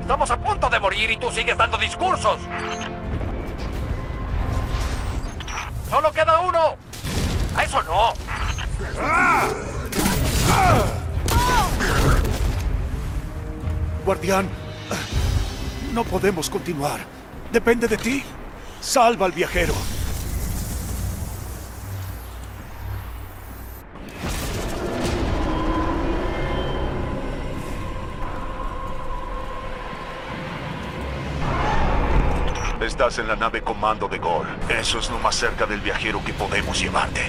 [0.00, 2.38] Estamos a punto de morir y tú sigues dando discursos.
[5.88, 6.76] ¡Solo queda uno!
[7.56, 8.12] ¡A eso no!
[14.04, 14.48] Guardián,
[15.92, 17.00] no podemos continuar.
[17.52, 18.22] Depende de ti.
[18.80, 19.74] Salva al viajero.
[32.80, 34.46] Estás en la nave comando de Gol.
[34.68, 37.20] Eso es lo más cerca del viajero que podemos llevarte.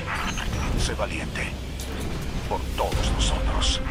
[0.80, 1.48] Sé valiente.
[2.50, 3.82] Por todos nosotros.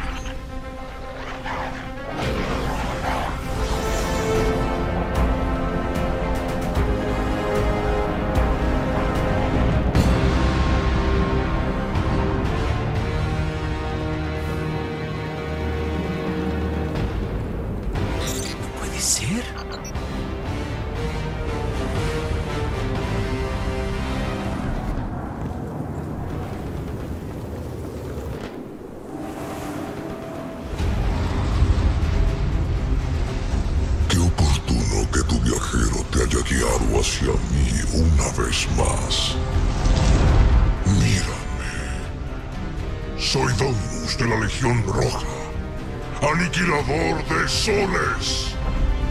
[47.63, 48.55] Soles.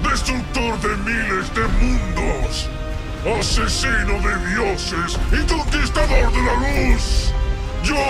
[0.03, 2.69] Destructor de miles de mundos.
[3.39, 7.33] Asesino de dioses y conquistador de la luz.
[7.83, 8.05] Yo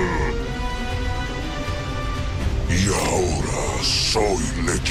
[2.69, 4.86] Y ahora soy leyenda.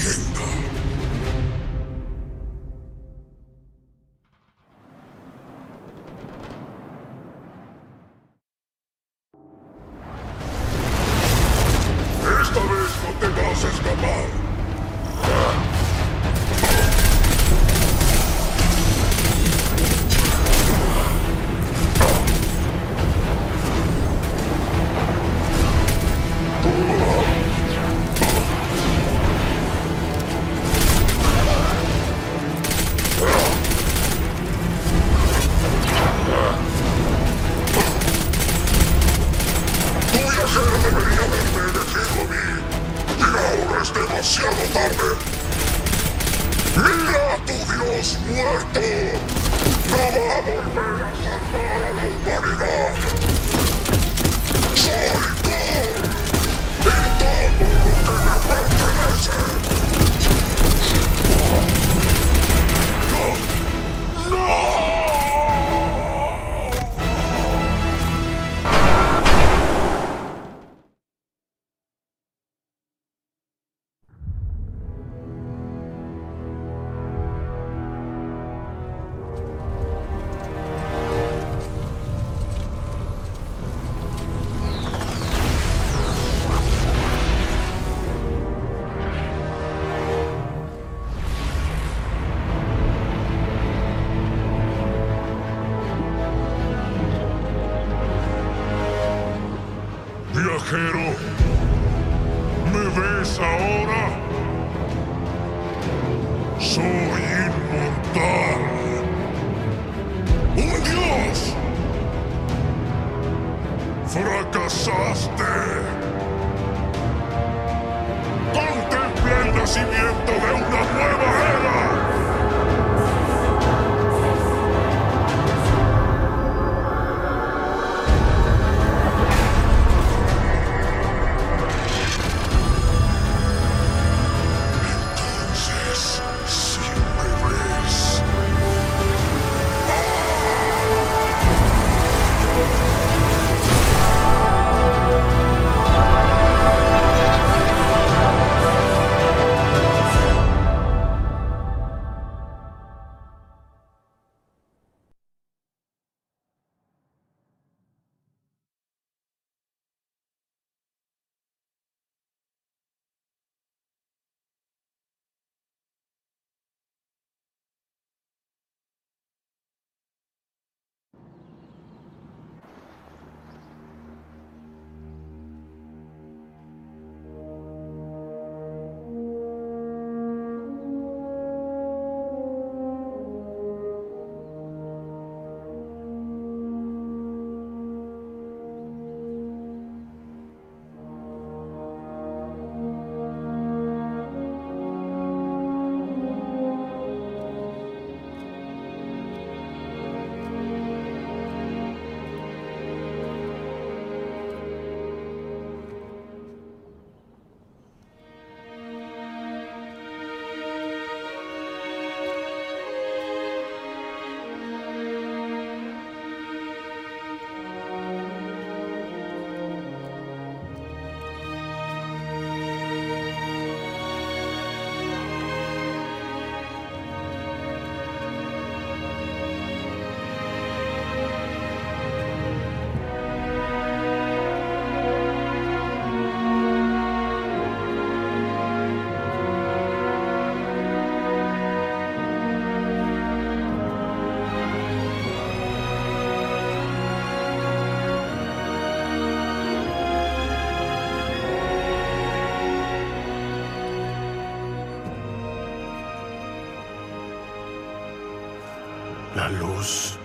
[259.46, 260.18] La luz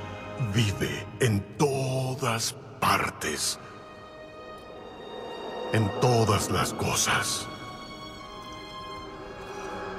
[0.55, 3.59] vive en todas partes.
[5.75, 7.47] En todas las cosas.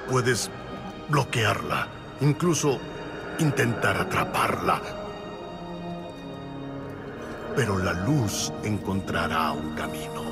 [0.10, 0.50] Puedes
[1.10, 1.88] bloquearla,
[2.20, 2.80] incluso
[3.38, 4.82] intentar atraparla.
[7.56, 10.31] Pero la luz encontrará un camino.